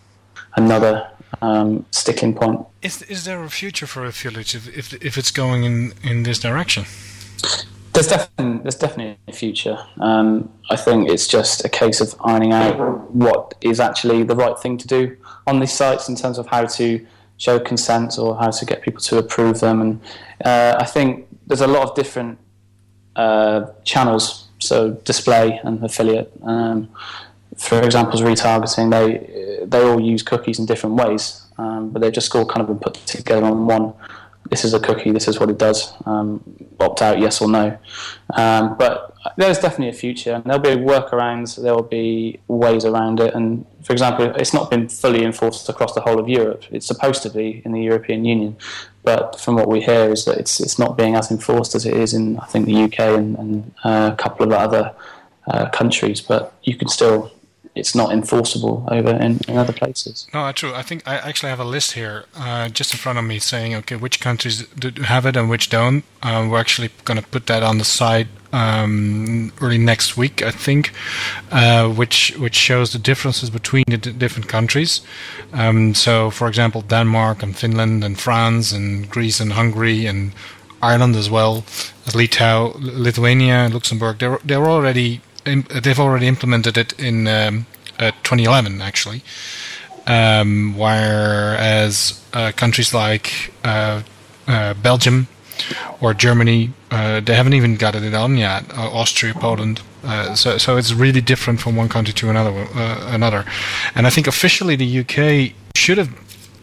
another 0.55 1.09
um, 1.41 1.85
sticking 1.91 2.33
point. 2.33 2.65
Is, 2.81 3.01
is 3.03 3.25
there 3.25 3.43
a 3.43 3.49
future 3.49 3.87
for 3.87 4.05
affiliates 4.05 4.53
if, 4.53 4.67
if, 4.77 4.93
if 4.93 5.17
it's 5.17 5.31
going 5.31 5.63
in, 5.63 5.93
in 6.03 6.23
this 6.23 6.39
direction? 6.39 6.85
There's 7.93 8.07
definitely, 8.07 8.61
there's 8.63 8.75
definitely 8.75 9.17
a 9.27 9.33
future. 9.33 9.77
Um, 9.99 10.49
I 10.69 10.75
think 10.75 11.09
it's 11.09 11.27
just 11.27 11.65
a 11.65 11.69
case 11.69 11.99
of 11.99 12.15
ironing 12.23 12.53
out 12.53 13.11
what 13.11 13.55
is 13.61 13.79
actually 13.79 14.23
the 14.23 14.35
right 14.35 14.57
thing 14.57 14.77
to 14.77 14.87
do 14.87 15.17
on 15.47 15.59
these 15.59 15.73
sites 15.73 16.07
in 16.07 16.15
terms 16.15 16.37
of 16.37 16.47
how 16.47 16.65
to 16.65 17.05
show 17.41 17.59
consent 17.59 18.19
or 18.19 18.37
how 18.37 18.51
to 18.51 18.65
get 18.65 18.83
people 18.83 19.01
to 19.01 19.17
approve 19.17 19.59
them. 19.59 19.81
And 19.81 20.01
uh, 20.45 20.75
I 20.79 20.85
think 20.85 21.27
there's 21.47 21.65
a 21.69 21.71
lot 21.75 21.83
of 21.87 21.95
different 21.95 22.37
uh, 23.15 23.65
channels, 23.83 24.47
so 24.59 24.91
display 25.11 25.59
and 25.63 25.83
affiliate. 25.83 26.31
Um, 26.43 26.89
for 27.57 27.81
example, 27.81 28.19
retargeting, 28.19 28.87
they 28.95 29.07
they 29.65 29.81
all 29.87 29.99
use 29.99 30.23
cookies 30.23 30.59
in 30.59 30.65
different 30.65 30.95
ways, 30.95 31.23
um, 31.57 31.89
but 31.89 32.01
they've 32.01 32.13
just 32.21 32.33
all 32.35 32.45
kind 32.45 32.61
of 32.61 32.67
been 32.67 32.79
put 32.79 32.93
together 33.05 33.45
on 33.45 33.65
one. 33.65 33.93
This 34.49 34.65
is 34.65 34.73
a 34.73 34.79
cookie. 34.79 35.11
This 35.11 35.27
is 35.27 35.39
what 35.39 35.49
it 35.49 35.57
does. 35.57 35.93
Um, 36.05 36.43
opt 36.79 37.01
out, 37.01 37.19
yes 37.19 37.41
or 37.41 37.49
no. 37.49 37.77
Um, 38.33 38.75
but 38.77 39.15
there's 39.37 39.59
definitely 39.59 39.89
a 39.89 39.93
future, 39.93 40.33
and 40.33 40.43
there'll 40.43 40.59
be 40.59 40.75
workarounds. 40.75 41.61
There 41.61 41.73
will 41.73 41.83
be 41.83 42.39
ways 42.47 42.83
around 42.83 43.19
it. 43.19 43.33
And 43.33 43.65
for 43.83 43.93
example, 43.93 44.33
it's 44.35 44.53
not 44.53 44.69
been 44.69 44.89
fully 44.89 45.23
enforced 45.23 45.69
across 45.69 45.93
the 45.93 46.01
whole 46.01 46.19
of 46.19 46.27
Europe. 46.27 46.63
It's 46.71 46.87
supposed 46.87 47.23
to 47.23 47.29
be 47.29 47.61
in 47.63 47.71
the 47.71 47.81
European 47.81 48.25
Union, 48.25 48.57
but 49.03 49.39
from 49.39 49.55
what 49.55 49.67
we 49.67 49.81
hear 49.81 50.11
is 50.11 50.25
that 50.25 50.37
it's 50.37 50.59
it's 50.59 50.77
not 50.79 50.97
being 50.97 51.15
as 51.15 51.31
enforced 51.31 51.75
as 51.75 51.85
it 51.85 51.93
is 51.93 52.13
in 52.13 52.39
I 52.39 52.45
think 52.45 52.65
the 52.65 52.83
UK 52.83 52.99
and, 52.99 53.37
and 53.37 53.73
uh, 53.83 54.09
a 54.13 54.15
couple 54.21 54.45
of 54.45 54.51
other 54.51 54.93
uh, 55.47 55.69
countries. 55.69 56.19
But 56.19 56.53
you 56.63 56.75
can 56.75 56.87
still 56.87 57.31
it's 57.73 57.95
not 57.95 58.11
enforceable 58.11 58.85
over 58.91 59.11
in, 59.11 59.39
in 59.47 59.57
other 59.57 59.73
places. 59.73 60.27
No, 60.33 60.51
true. 60.51 60.73
I 60.73 60.81
think 60.81 61.07
I 61.07 61.15
actually 61.15 61.49
have 61.49 61.59
a 61.59 61.65
list 61.65 61.93
here 61.93 62.25
uh, 62.35 62.67
just 62.69 62.93
in 62.93 62.99
front 62.99 63.17
of 63.17 63.25
me 63.25 63.39
saying, 63.39 63.75
okay, 63.75 63.95
which 63.95 64.19
countries 64.19 64.67
do 64.67 64.91
have 65.03 65.25
it 65.25 65.37
and 65.37 65.49
which 65.49 65.69
don't. 65.69 66.03
Uh, 66.21 66.47
we're 66.49 66.59
actually 66.59 66.89
going 67.05 67.19
to 67.19 67.25
put 67.25 67.47
that 67.47 67.63
on 67.63 67.77
the 67.77 67.85
site 67.85 68.27
um, 68.53 69.53
early 69.61 69.77
next 69.77 70.17
week, 70.17 70.41
I 70.41 70.51
think, 70.51 70.91
uh, 71.51 71.87
which 71.87 72.35
which 72.37 72.55
shows 72.55 72.91
the 72.91 72.99
differences 72.99 73.49
between 73.49 73.85
the 73.87 73.97
d- 73.97 74.11
different 74.11 74.49
countries. 74.49 75.01
Um, 75.53 75.95
so, 75.95 76.29
for 76.29 76.47
example, 76.49 76.81
Denmark 76.81 77.41
and 77.43 77.55
Finland 77.55 78.03
and 78.03 78.19
France 78.19 78.73
and 78.73 79.09
Greece 79.09 79.39
and 79.39 79.53
Hungary 79.53 80.05
and 80.05 80.33
Ireland 80.81 81.15
as 81.15 81.29
well, 81.29 81.63
as 82.05 82.15
Litau, 82.15 82.73
Lithuania, 82.79 83.69
Luxembourg. 83.71 84.17
They're 84.19 84.39
they're 84.43 84.69
already 84.69 85.21
they've 85.43 85.99
already 85.99 86.27
implemented 86.27 86.77
it 86.77 86.93
in 86.99 87.27
um, 87.27 87.65
uh, 87.99 88.11
2011 88.23 88.81
actually. 88.81 89.21
Um, 90.07 90.77
whereas 90.77 92.23
uh, 92.33 92.51
countries 92.55 92.93
like 92.93 93.53
uh, 93.63 94.01
uh 94.47 94.73
Belgium 94.73 95.27
or 96.01 96.13
Germany. 96.13 96.71
Uh, 96.89 97.19
they 97.19 97.35
haven't 97.35 97.53
even 97.53 97.75
got 97.75 97.95
it 97.95 98.09
done 98.09 98.35
yet. 98.35 98.65
Austria, 98.75 99.33
Poland. 99.33 99.81
So, 100.33 100.57
so 100.57 100.77
it's 100.77 100.91
really 100.91 101.21
different 101.21 101.59
from 101.59 101.75
one 101.75 101.87
country 101.87 102.13
to 102.15 102.29
another. 102.29 102.67
Another, 102.73 103.45
and 103.93 104.07
I 104.07 104.09
think 104.09 104.25
officially 104.25 104.75
the 104.75 104.99
UK 105.01 105.53
should 105.75 105.99
have 105.99 106.09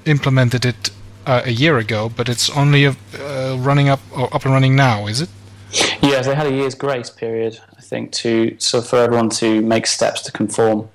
implemented 0.04 0.64
it 0.64 0.90
a 1.26 1.50
year 1.50 1.78
ago, 1.78 2.08
but 2.08 2.28
it's 2.28 2.50
only 2.50 2.88
running 3.16 3.88
up 3.88 4.00
or 4.10 4.34
up 4.34 4.44
and 4.44 4.52
running 4.52 4.74
now. 4.74 5.06
Is 5.06 5.20
it? 5.20 5.28
Yes, 5.72 6.26
they 6.26 6.34
had 6.34 6.46
a 6.46 6.52
year's 6.52 6.74
grace 6.74 7.10
period, 7.10 7.60
I 7.76 7.80
think, 7.80 8.12
to 8.12 8.56
so 8.58 8.80
for 8.80 8.96
everyone 8.96 9.30
to 9.30 9.60
make 9.62 9.86
steps 9.86 10.22
to 10.22 10.32
conform. 10.32 10.88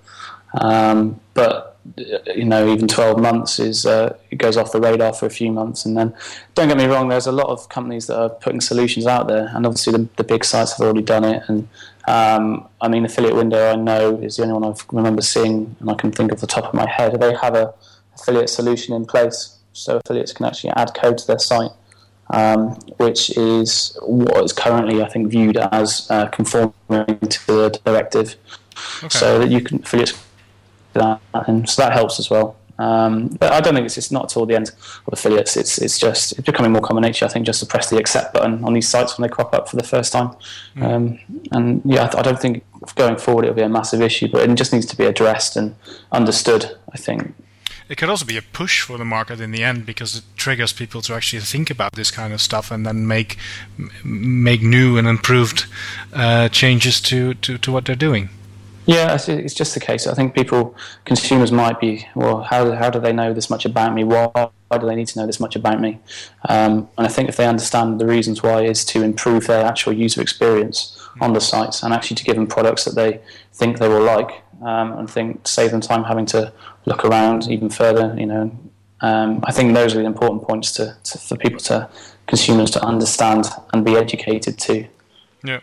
Um, 0.59 1.19
but 1.33 1.73
you 2.35 2.45
know, 2.45 2.71
even 2.71 2.87
12 2.87 3.19
months 3.19 3.59
is 3.59 3.85
uh, 3.85 4.15
it 4.31 4.37
goes 4.37 4.55
off 4.55 4.71
the 4.71 4.79
radar 4.79 5.13
for 5.13 5.25
a 5.25 5.29
few 5.29 5.51
months, 5.51 5.85
and 5.85 5.97
then 5.97 6.13
don't 6.55 6.67
get 6.67 6.77
me 6.77 6.85
wrong, 6.85 7.09
there's 7.09 7.27
a 7.27 7.31
lot 7.31 7.47
of 7.47 7.67
companies 7.69 8.07
that 8.07 8.17
are 8.17 8.29
putting 8.29 8.61
solutions 8.61 9.05
out 9.05 9.27
there, 9.27 9.51
and 9.53 9.65
obviously 9.65 9.93
the, 9.93 10.07
the 10.15 10.23
big 10.23 10.45
sites 10.45 10.71
have 10.71 10.81
already 10.81 11.01
done 11.01 11.23
it. 11.23 11.43
And 11.47 11.67
um, 12.07 12.67
I 12.81 12.87
mean, 12.87 13.05
affiliate 13.05 13.35
window 13.35 13.71
I 13.71 13.75
know 13.75 14.17
is 14.17 14.37
the 14.37 14.43
only 14.43 14.53
one 14.53 14.73
I 14.73 14.75
remember 14.91 15.21
seeing, 15.21 15.75
and 15.79 15.89
I 15.89 15.95
can 15.95 16.11
think 16.11 16.31
of 16.31 16.39
the 16.39 16.47
top 16.47 16.65
of 16.65 16.73
my 16.73 16.89
head. 16.89 17.19
They 17.19 17.35
have 17.35 17.55
a 17.55 17.73
affiliate 18.15 18.49
solution 18.49 18.93
in 18.95 19.05
place, 19.05 19.57
so 19.73 19.97
affiliates 19.97 20.33
can 20.33 20.45
actually 20.45 20.71
add 20.71 20.93
code 20.93 21.17
to 21.19 21.27
their 21.27 21.39
site. 21.39 21.71
Um, 22.33 22.69
which 22.97 23.37
is 23.37 23.95
what 24.01 24.43
is 24.43 24.53
currently, 24.53 25.03
I 25.03 25.07
think, 25.07 25.27
viewed 25.27 25.55
as 25.57 26.07
uh, 26.09 26.27
conforming 26.29 26.73
to 27.19 27.47
the 27.47 27.79
directive, 27.85 28.35
okay. 29.03 29.09
so 29.09 29.37
that 29.37 29.49
you 29.49 29.61
can 29.61 29.83
affiliates 29.83 30.19
that, 30.93 31.21
and 31.33 31.69
so 31.69 31.83
that 31.83 31.93
helps 31.93 32.19
as 32.19 32.31
well. 32.31 32.57
Um, 32.79 33.27
but 33.27 33.53
I 33.53 33.61
don't 33.61 33.75
think 33.75 33.85
it's, 33.85 33.97
it's 33.97 34.11
not 34.11 34.25
at 34.25 34.37
all 34.37 34.45
the 34.45 34.55
end 34.55 34.69
of 34.69 35.13
affiliates. 35.13 35.55
It's 35.55 35.77
it's 35.77 35.99
just 35.99 36.31
it's 36.33 36.41
becoming 36.41 36.71
more 36.71 36.81
common 36.81 37.03
nature. 37.03 37.25
I 37.25 37.27
think 37.27 37.45
just 37.45 37.59
to 37.59 37.65
press 37.65 37.89
the 37.89 37.97
accept 37.97 38.33
button 38.33 38.63
on 38.63 38.73
these 38.73 38.87
sites 38.87 39.17
when 39.17 39.27
they 39.27 39.33
crop 39.33 39.53
up 39.53 39.69
for 39.69 39.75
the 39.75 39.83
first 39.83 40.11
time. 40.11 40.35
Mm. 40.75 40.83
Um, 40.83 41.19
and 41.51 41.81
yeah, 41.85 42.09
I, 42.13 42.19
I, 42.19 42.21
don't 42.23 42.39
think 42.39 42.65
going 42.95 43.17
forward 43.17 43.45
it'll 43.45 43.55
be 43.55 43.61
a 43.61 43.69
massive 43.69 44.01
issue, 44.01 44.27
but 44.27 44.49
it 44.49 44.53
just 44.55 44.73
needs 44.73 44.87
to 44.87 44.97
be 44.97 45.05
addressed 45.05 45.55
and 45.55 45.75
understood. 46.11 46.77
I 46.91 46.97
think. 46.97 47.35
It 47.93 47.97
could 47.97 48.09
also 48.09 48.25
be 48.25 48.37
a 48.37 48.41
push 48.41 48.81
for 48.81 48.97
the 48.97 49.05
market 49.05 49.39
in 49.39 49.51
the 49.51 49.63
end 49.63 49.85
because 49.85 50.15
it 50.15 50.23
triggers 50.35 50.73
people 50.73 51.03
to 51.03 51.13
actually 51.13 51.41
think 51.41 51.69
about 51.69 51.91
this 51.91 52.09
kind 52.09 52.33
of 52.33 52.41
stuff 52.41 52.71
and 52.71 52.87
then 52.87 53.05
make 53.05 53.37
make 54.03 54.63
new 54.63 54.97
and 54.97 55.07
improved 55.07 55.67
uh, 56.11 56.49
changes 56.49 56.99
to, 57.01 57.35
to, 57.35 57.59
to 57.59 57.71
what 57.71 57.85
they're 57.85 57.95
doing. 57.95 58.29
Yeah, 58.87 59.15
it's 59.27 59.53
just 59.53 59.75
the 59.75 59.79
case. 59.79 60.07
I 60.07 60.15
think 60.15 60.33
people, 60.33 60.75
consumers 61.05 61.51
might 61.51 61.79
be, 61.79 62.07
well, 62.15 62.41
how, 62.41 62.71
how 62.71 62.89
do 62.89 62.99
they 62.99 63.13
know 63.13 63.31
this 63.31 63.51
much 63.51 63.63
about 63.63 63.93
me? 63.93 64.03
Why, 64.03 64.31
why 64.33 64.77
do 64.79 64.87
they 64.87 64.95
need 64.95 65.09
to 65.09 65.19
know 65.19 65.27
this 65.27 65.39
much 65.39 65.55
about 65.55 65.79
me? 65.79 65.99
Um, 66.49 66.89
and 66.97 67.05
I 67.05 67.09
think 67.09 67.29
if 67.29 67.37
they 67.37 67.45
understand 67.45 68.01
the 68.01 68.07
reasons 68.07 68.41
why 68.41 68.63
is 68.63 68.83
to 68.85 69.03
improve 69.03 69.45
their 69.45 69.63
actual 69.63 69.93
user 69.93 70.19
experience 70.19 70.99
on 71.21 71.33
the 71.33 71.41
sites 71.41 71.83
and 71.83 71.93
actually 71.93 72.15
to 72.15 72.23
give 72.23 72.37
them 72.37 72.47
products 72.47 72.85
that 72.85 72.95
they 72.95 73.21
think 73.53 73.77
they 73.77 73.87
will 73.87 74.01
like 74.01 74.42
um, 74.61 74.93
and 74.93 75.09
think 75.09 75.47
save 75.47 75.71
them 75.71 75.81
time 75.81 76.03
having 76.03 76.25
to 76.27 76.51
look 76.85 77.05
around 77.05 77.49
even 77.49 77.69
further. 77.69 78.15
You 78.17 78.25
know, 78.25 78.57
um, 79.01 79.41
I 79.43 79.51
think 79.51 79.73
those 79.73 79.95
are 79.95 79.99
the 79.99 80.05
important 80.05 80.43
points 80.43 80.71
to, 80.73 80.95
to 81.03 81.17
for 81.17 81.37
people 81.37 81.59
to 81.61 81.89
consumers 82.27 82.71
to 82.71 82.83
understand 82.83 83.47
and 83.73 83.83
be 83.83 83.95
educated 83.95 84.57
to. 84.59 84.87
Yeah. 85.43 85.59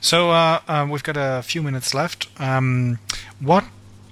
So 0.00 0.30
uh, 0.30 0.60
uh, 0.68 0.86
we've 0.88 1.02
got 1.02 1.16
a 1.16 1.42
few 1.42 1.62
minutes 1.62 1.94
left. 1.94 2.28
Um, 2.40 2.98
what 3.40 3.64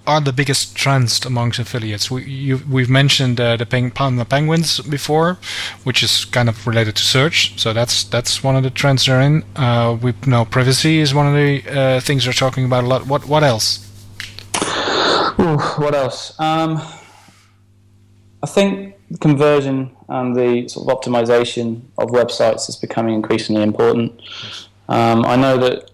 are 0.07 0.21
the 0.21 0.33
biggest 0.33 0.77
trends 0.77 1.25
amongst 1.25 1.59
affiliates? 1.59 2.11
We, 2.11 2.49
have 2.51 2.89
mentioned 2.89 3.41
uh, 3.41 3.57
the 3.57 3.67
peng, 3.67 3.91
Penguins 3.91 4.81
before, 4.81 5.39
which 5.85 6.03
is 6.03 6.25
kind 6.25 6.49
of 6.49 6.67
related 6.67 6.97
to 6.97 7.03
search. 7.03 7.59
So 7.61 7.73
that's 7.73 8.05
that's 8.05 8.43
one 8.43 8.57
of 8.57 8.63
the 8.63 8.71
trends 8.71 9.07
they're 9.07 9.21
in. 9.21 9.45
Uh, 9.57 9.97
we 10.01 10.15
know 10.27 10.45
privacy 10.45 10.99
is 10.99 11.15
one 11.15 11.27
of 11.27 11.35
the 11.35 11.63
uh, 11.69 12.01
things 12.01 12.25
they're 12.25 12.33
talking 12.33 12.65
about 12.65 12.85
a 12.85 12.87
lot. 12.87 13.07
What 13.07 13.27
what 13.27 13.43
else? 13.43 13.86
Ooh, 15.39 15.59
what 15.59 15.95
else? 15.95 16.39
Um, 16.41 16.81
I 18.43 18.47
think 18.47 18.95
conversion 19.21 19.95
and 20.09 20.35
the 20.35 20.69
sort 20.69 20.89
of 20.89 20.99
optimization 20.99 21.83
of 21.99 22.11
websites 22.11 22.69
is 22.69 22.77
becoming 22.77 23.15
increasingly 23.15 23.63
important. 23.63 24.21
Um, 24.89 25.25
I 25.27 25.37
know 25.37 25.59
that 25.59 25.91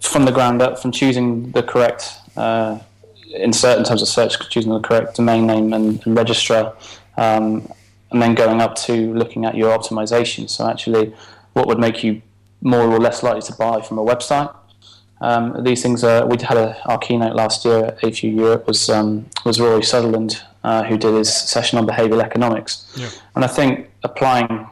from 0.00 0.24
the 0.24 0.32
ground 0.32 0.62
up, 0.62 0.78
from 0.78 0.92
choosing 0.92 1.50
the 1.52 1.62
correct 1.62 2.14
uh, 2.36 2.78
in 3.34 3.52
terms 3.52 4.02
of 4.02 4.08
search, 4.08 4.38
choosing 4.48 4.72
the 4.72 4.80
correct 4.80 5.16
domain 5.16 5.46
name 5.46 5.72
and, 5.72 6.04
and 6.04 6.16
registrar, 6.16 6.74
um, 7.16 7.70
and 8.10 8.20
then 8.22 8.34
going 8.34 8.60
up 8.60 8.74
to 8.74 9.12
looking 9.14 9.44
at 9.44 9.54
your 9.54 9.76
optimization. 9.76 10.48
So 10.48 10.68
actually, 10.68 11.14
what 11.52 11.66
would 11.66 11.78
make 11.78 12.02
you 12.02 12.22
more 12.62 12.82
or 12.82 12.98
less 12.98 13.22
likely 13.22 13.42
to 13.42 13.52
buy 13.54 13.82
from 13.82 13.98
a 13.98 14.04
website? 14.04 14.54
Um, 15.20 15.62
these 15.64 15.82
things 15.82 16.02
are. 16.02 16.26
We 16.26 16.36
had 16.42 16.56
a, 16.56 16.80
our 16.88 16.98
keynote 16.98 17.36
last 17.36 17.64
year 17.64 17.86
at 17.86 18.00
A4U 18.00 18.34
Europe 18.34 18.66
was 18.66 18.88
um, 18.88 19.26
was 19.44 19.60
Rory 19.60 19.82
Sutherland, 19.82 20.42
uh, 20.64 20.84
who 20.84 20.96
did 20.96 21.14
his 21.14 21.34
session 21.34 21.78
on 21.78 21.86
behavioural 21.86 22.22
economics, 22.22 22.90
yeah. 22.96 23.10
and 23.34 23.44
I 23.44 23.48
think 23.48 23.90
applying 24.02 24.66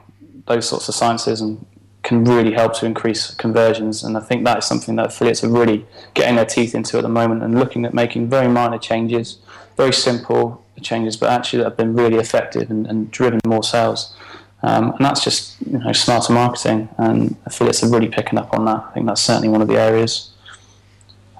those 0.47 0.67
sorts 0.67 0.89
of 0.89 0.95
sciences 0.95 1.41
and 1.43 1.65
can 2.03 2.25
really 2.25 2.53
help 2.53 2.73
to 2.73 2.87
increase 2.87 3.35
conversions. 3.35 4.03
And 4.03 4.17
I 4.17 4.21
think 4.21 4.45
that 4.45 4.59
is 4.59 4.65
something 4.65 4.97
that 4.97 5.07
affiliates 5.07 5.45
are 5.45 5.49
really 5.49 5.85
getting 6.15 6.37
their 6.37 6.47
teeth 6.47 6.75
into 6.75 6.97
at 6.97 7.03
the 7.03 7.09
moment 7.09 7.43
and 7.43 7.59
looking 7.59 7.85
at 7.85 7.93
making 7.93 8.31
very 8.31 8.49
minor 8.49 8.79
changes, 8.79 9.39
very 9.77 9.93
simple 9.93 10.65
changes, 10.81 11.17
but 11.17 11.29
actually 11.31 11.59
that 11.59 11.65
have 11.65 11.77
been 11.77 11.95
really 11.95 12.17
effective 12.17 12.71
and, 12.71 12.87
and 12.87 13.11
driven 13.11 13.41
more 13.45 13.63
sales. 13.63 14.17
Um, 14.63 14.93
and 14.93 15.05
that's 15.05 15.23
just 15.23 15.57
you 15.71 15.79
know 15.79 15.93
smarter 15.93 16.33
marketing, 16.33 16.89
and 16.99 17.37
affiliates 17.47 17.85
are 17.85 17.91
really 17.91 18.09
picking 18.09 18.39
up 18.39 18.53
on 18.53 18.65
that. 18.65 18.87
I 18.89 18.93
think 18.93 19.07
that's 19.07 19.21
certainly 19.21 19.49
one 19.49 19.63
of 19.63 19.69
the 19.69 19.79
areas. 19.79 20.31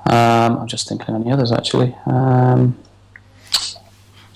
Um, 0.07 0.59
I'm 0.59 0.67
just 0.67 0.89
thinking 0.89 1.15
of 1.15 1.21
any 1.21 1.31
others 1.31 1.53
actually. 1.53 1.95
Um, 2.07 2.79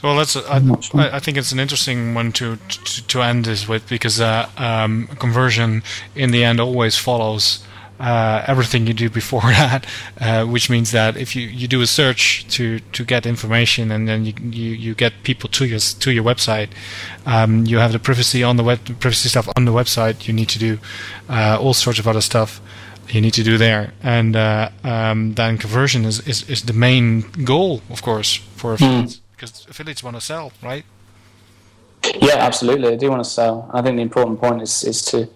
well, 0.03 0.17
that's. 0.17 0.37
I, 0.37 0.61
I, 0.95 1.21
think 1.21 1.37
it's 1.37 1.53
an 1.53 1.61
interesting 1.61 2.13
one 2.13 2.33
to 2.33 2.57
to, 2.57 3.07
to 3.07 3.23
end 3.23 3.45
this 3.45 3.69
with 3.69 3.89
because 3.89 4.21
uh, 4.21 4.49
um, 4.57 5.07
conversion 5.21 5.85
in 6.17 6.33
the 6.33 6.43
end 6.43 6.59
always 6.59 6.97
follows 6.97 7.65
uh, 8.03 8.43
everything 8.49 8.87
you 8.87 8.93
do 8.93 9.09
before 9.09 9.41
that, 9.43 9.87
uh, 10.21 10.45
which 10.45 10.69
means 10.69 10.91
that 10.91 11.17
if 11.17 11.37
you, 11.37 11.47
you 11.47 11.69
do 11.69 11.81
a 11.81 11.87
search 11.87 12.45
to, 12.49 12.81
to 12.81 13.05
get 13.05 13.25
information 13.27 13.93
and 13.93 14.09
then 14.09 14.25
you, 14.25 14.35
you, 14.43 14.71
you 14.73 14.95
get 14.95 15.13
people 15.23 15.49
to 15.51 15.65
your 15.67 15.79
to 15.79 16.11
your 16.11 16.25
website, 16.25 16.71
um, 17.27 17.65
you 17.65 17.79
have 17.79 17.93
the 17.93 18.01
privacy 18.01 18.43
on 18.43 18.57
the 18.57 18.65
web 18.65 18.85
privacy 18.99 19.29
stuff 19.29 19.49
on 19.57 19.65
the 19.67 19.73
website. 19.73 20.27
You 20.27 20.35
need 20.35 20.49
to 20.49 20.59
do 20.59 20.79
uh, 21.29 21.59
all 21.61 21.75
sorts 21.75 22.01
of 22.01 22.09
other 22.09 22.21
stuff 22.21 22.61
you 23.09 23.21
need 23.21 23.35
to 23.35 23.43
do 23.43 23.59
there, 23.59 23.93
and 24.03 24.37
uh, 24.37 24.71
um, 24.85 25.35
then 25.35 25.59
conversion 25.59 26.05
is, 26.05 26.27
is, 26.27 26.49
is 26.49 26.63
the 26.63 26.73
main 26.73 27.23
goal, 27.45 27.83
of 27.91 28.03
course, 28.03 28.37
for 28.57 28.75
affiliates. 28.75 29.17
Mm 29.17 29.23
because 29.43 29.67
affiliates 29.69 30.05
want 30.05 30.17
to 30.17 30.21
sell, 30.21 30.53
right? 30.63 30.85
Yeah, 32.21 32.37
absolutely. 32.37 32.91
They 32.91 32.97
do 32.97 33.11
want 33.11 33.25
to 33.25 33.29
sell. 33.29 33.69
I 33.73 33.83
think 33.83 33.97
the 33.97 34.03
important 34.03 34.41
point 34.41 34.63
is 34.63 34.85
is 34.85 35.03
to 35.07 35.29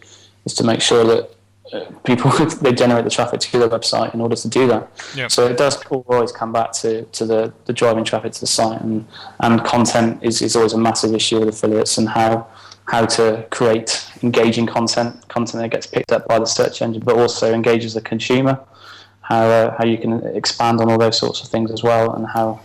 is 0.45 0.55
to 0.55 0.65
make 0.65 0.81
sure 0.81 1.05
that 1.05 1.31
uh, 1.73 1.91
people 2.05 2.31
they 2.63 2.73
generate 2.73 3.05
the 3.05 3.11
traffic 3.11 3.41
to 3.41 3.59
their 3.59 3.69
website 3.69 4.15
in 4.15 4.21
order 4.21 4.37
to 4.37 4.49
do 4.49 4.69
that. 4.69 4.89
Yep. 5.17 5.33
So 5.33 5.47
it 5.47 5.57
does 5.57 5.83
always 5.87 6.31
come 6.31 6.53
back 6.53 6.71
to, 6.81 7.03
to 7.03 7.27
the, 7.27 7.53
the 7.65 7.73
driving 7.73 8.05
traffic 8.05 8.33
to 8.33 8.41
the 8.41 8.47
site 8.47 8.81
and 8.81 9.05
and 9.41 9.65
content 9.65 10.23
is, 10.23 10.41
is 10.41 10.55
always 10.55 10.73
a 10.73 10.79
massive 10.79 11.13
issue 11.13 11.41
with 11.41 11.49
affiliates 11.49 11.99
and 11.99 12.09
how 12.09 12.47
how 12.87 13.05
to 13.05 13.47
create 13.51 14.07
engaging 14.23 14.67
content, 14.67 15.29
content 15.29 15.63
that 15.63 15.71
gets 15.71 15.87
picked 15.87 16.13
up 16.13 16.27
by 16.29 16.39
the 16.39 16.47
search 16.47 16.83
engine, 16.83 17.03
but 17.05 17.17
also 17.17 17.53
engages 17.53 17.95
the 17.95 18.01
consumer. 18.01 18.59
How 19.23 19.45
uh, 19.45 19.77
how 19.77 19.85
you 19.85 19.99
can 19.99 20.25
expand 20.37 20.81
on 20.81 20.91
all 20.91 20.99
those 20.99 21.19
sorts 21.19 21.43
of 21.43 21.49
things 21.49 21.73
as 21.73 21.83
well, 21.83 22.15
and 22.15 22.27
how 22.27 22.61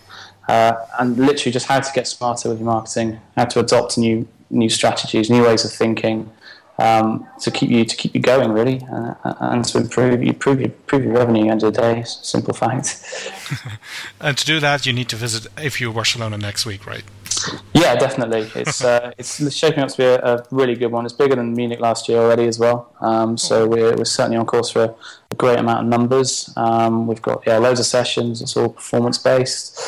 uh, 0.48 0.74
and 1.00 1.18
literally 1.18 1.52
just 1.52 1.66
how 1.66 1.80
to 1.80 1.92
get 1.94 2.08
smarter 2.08 2.50
with 2.50 2.60
your 2.60 2.68
marketing, 2.68 3.20
how 3.36 3.46
to 3.46 3.60
adopt 3.60 3.98
new 3.98 4.28
new 4.52 4.70
strategies, 4.70 5.30
new 5.30 5.44
ways 5.44 5.66
of 5.66 5.72
thinking 5.72 6.30
um, 6.78 7.28
to 7.40 7.52
keep 7.52 7.70
you 7.70 7.86
to 7.86 7.96
keep 7.96 8.16
you 8.16 8.22
going 8.22 8.52
really, 8.52 8.82
uh, 8.92 9.16
and 9.40 9.66
to 9.66 9.80
improve 9.80 10.22
you 10.22 10.30
improve 10.30 10.60
your, 10.60 10.70
improve 10.70 11.04
your 11.04 11.14
revenue 11.14 11.50
end 11.50 11.64
of 11.64 11.74
the 11.74 11.82
day. 11.82 12.04
Simple 12.06 12.54
fact. 12.54 13.04
and 14.22 14.38
to 14.38 14.46
do 14.46 14.60
that, 14.60 14.86
you 14.86 14.94
need 14.94 15.10
to 15.10 15.16
visit 15.16 15.44
A4U 15.56 15.94
Barcelona 15.94 16.38
next 16.38 16.66
week, 16.66 16.86
right? 16.86 17.04
Yeah, 17.74 17.96
definitely. 17.96 18.50
It's 18.56 18.84
uh, 18.92 19.14
it's 19.18 19.54
shaping 19.54 19.84
up 19.84 19.90
to 19.90 19.98
be 19.98 20.04
a, 20.04 20.20
a, 20.20 20.44
really 20.52 20.76
good 20.76 20.92
one. 20.92 21.06
It's 21.06 21.14
bigger 21.14 21.36
than 21.36 21.54
Munich 21.54 21.80
last 21.80 22.10
year 22.10 22.20
already 22.20 22.48
as 22.48 22.60
well. 22.60 22.94
Um, 23.02 23.38
so 23.38 23.68
we're, 23.68 23.96
we're 23.96 24.06
certainly 24.06 24.38
on 24.38 24.46
course 24.46 24.70
for 24.70 24.84
a, 24.84 24.96
a 25.32 25.36
great 25.36 25.60
amount 25.60 25.80
of 25.82 25.86
numbers. 25.86 26.54
Um, 26.56 27.08
we've 27.08 27.22
got 27.22 27.44
yeah 27.46 27.58
loads 27.58 27.80
of 27.80 27.86
sessions. 27.86 28.42
It's 28.42 28.56
all 28.58 28.70
performance 28.70 29.18
based. 29.18 29.80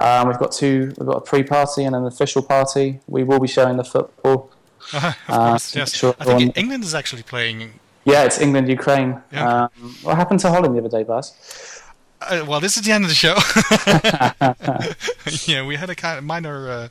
Um, 0.00 0.28
we've 0.28 0.38
got 0.38 0.52
two. 0.52 0.92
We've 0.98 1.08
got 1.08 1.16
a 1.16 1.20
pre-party 1.20 1.84
and 1.84 1.94
an 1.94 2.04
official 2.06 2.42
party. 2.42 3.00
We 3.06 3.24
will 3.24 3.40
be 3.40 3.48
showing 3.48 3.76
the 3.76 3.84
football. 3.84 4.50
Uh, 4.90 5.12
of 5.28 5.34
uh, 5.34 5.48
course, 5.50 5.76
yes. 5.76 5.94
Sure 5.94 6.14
I 6.18 6.24
think 6.24 6.56
England 6.56 6.82
is 6.82 6.94
actually 6.94 7.22
playing. 7.22 7.78
Yeah, 8.06 8.24
it's 8.24 8.40
England 8.40 8.70
Ukraine. 8.70 9.20
Yeah. 9.30 9.64
Um, 9.64 9.94
what 10.02 10.16
happened 10.16 10.40
to 10.40 10.48
Holland 10.48 10.74
the 10.74 10.78
other 10.78 10.88
day, 10.88 11.02
Bas? 11.02 11.77
Uh, 12.20 12.44
well, 12.46 12.60
this 12.60 12.76
is 12.76 12.82
the 12.84 12.92
end 12.92 13.04
of 13.04 13.10
the 13.10 13.14
show. 13.14 13.34
yeah, 15.52 15.64
we 15.64 15.76
had 15.76 15.88
a 15.88 15.94
kind 15.94 16.18
of 16.18 16.24
minor 16.24 16.68
uh, 16.68 16.88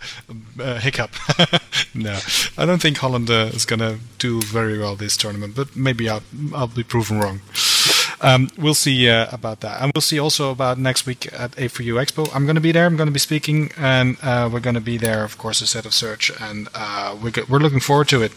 uh, 0.59 0.79
hiccup. 0.79 1.11
no, 1.93 2.19
I 2.57 2.65
don't 2.65 2.81
think 2.81 2.97
Holland 2.97 3.29
is 3.29 3.65
going 3.65 3.79
to 3.79 3.97
do 4.19 4.41
very 4.41 4.79
well 4.79 4.95
this 4.95 5.17
tournament, 5.17 5.55
but 5.55 5.75
maybe 5.75 6.07
I'll, 6.09 6.23
I'll 6.55 6.67
be 6.67 6.83
proven 6.83 7.19
wrong. 7.19 7.41
Um, 8.21 8.49
we'll 8.57 8.73
see 8.73 9.09
uh, 9.09 9.27
about 9.31 9.59
that, 9.61 9.81
and 9.81 9.91
we'll 9.93 10.01
see 10.01 10.19
also 10.19 10.49
about 10.51 10.79
next 10.79 11.05
week 11.05 11.31
at 11.33 11.51
A4U 11.51 12.03
Expo. 12.03 12.29
I'm 12.33 12.45
going 12.45 12.55
to 12.55 12.61
be 12.61 12.71
there. 12.71 12.85
I'm 12.85 12.97
going 12.97 13.07
to 13.07 13.13
be 13.13 13.19
speaking, 13.19 13.71
and 13.77 14.17
uh, 14.23 14.49
we're 14.51 14.59
going 14.59 14.75
to 14.75 14.81
be 14.81 14.97
there, 14.97 15.23
of 15.23 15.37
course, 15.37 15.61
a 15.61 15.67
State 15.67 15.85
of 15.85 15.93
Search, 15.93 16.31
and 16.41 16.67
uh, 16.73 17.15
we're, 17.21 17.33
we're 17.47 17.59
looking 17.59 17.79
forward 17.79 18.07
to 18.09 18.23
it. 18.23 18.31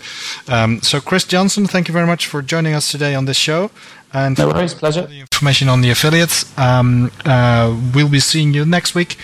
Um, 0.48 0.82
so, 0.82 1.00
Chris 1.00 1.24
Johnson, 1.24 1.66
thank 1.66 1.88
you 1.88 1.94
very 1.94 2.06
much 2.06 2.26
for 2.26 2.42
joining 2.42 2.74
us 2.74 2.90
today 2.90 3.14
on 3.14 3.24
this 3.24 3.38
show. 3.38 3.70
And 4.12 4.36
no 4.38 4.48
worries, 4.48 4.74
pleasure. 4.74 5.06
The 5.06 5.20
information 5.20 5.68
on 5.68 5.82
the 5.82 5.90
affiliates. 5.90 6.56
Um, 6.58 7.12
uh, 7.24 7.76
we'll 7.94 8.08
be 8.08 8.18
seeing 8.20 8.52
you 8.52 8.64
next 8.64 8.94
week, 8.94 9.16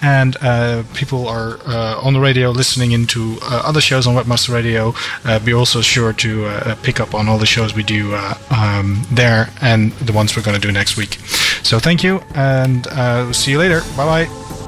and 0.00 0.36
uh, 0.40 0.82
people 0.94 1.28
are 1.28 1.58
uh, 1.66 2.00
on 2.02 2.12
the 2.12 2.20
radio 2.20 2.50
listening 2.50 2.92
into 2.92 3.38
uh, 3.42 3.62
other 3.64 3.80
shows 3.80 4.06
on 4.06 4.16
Webmaster 4.16 4.52
Radio. 4.52 4.94
Uh, 5.24 5.38
be 5.38 5.54
also 5.54 5.80
sure 5.80 6.12
to 6.14 6.46
uh, 6.46 6.74
pick 6.82 6.98
up 6.98 7.14
on 7.14 7.28
all 7.28 7.38
the 7.38 7.46
shows 7.46 7.74
we 7.74 7.84
do 7.84 8.14
um, 8.50 9.06
there 9.12 9.50
and 9.60 9.92
the 9.92 10.12
ones 10.12 10.36
we're 10.36 10.42
going 10.42 10.60
to 10.60 10.66
do 10.66 10.72
next 10.72 10.96
week. 10.96 11.14
So 11.62 11.78
thank 11.78 12.02
you, 12.02 12.20
and 12.34 12.86
see 13.34 13.52
you 13.52 13.58
later. 13.58 13.80
Bye 13.96 14.26
bye. 14.26 14.61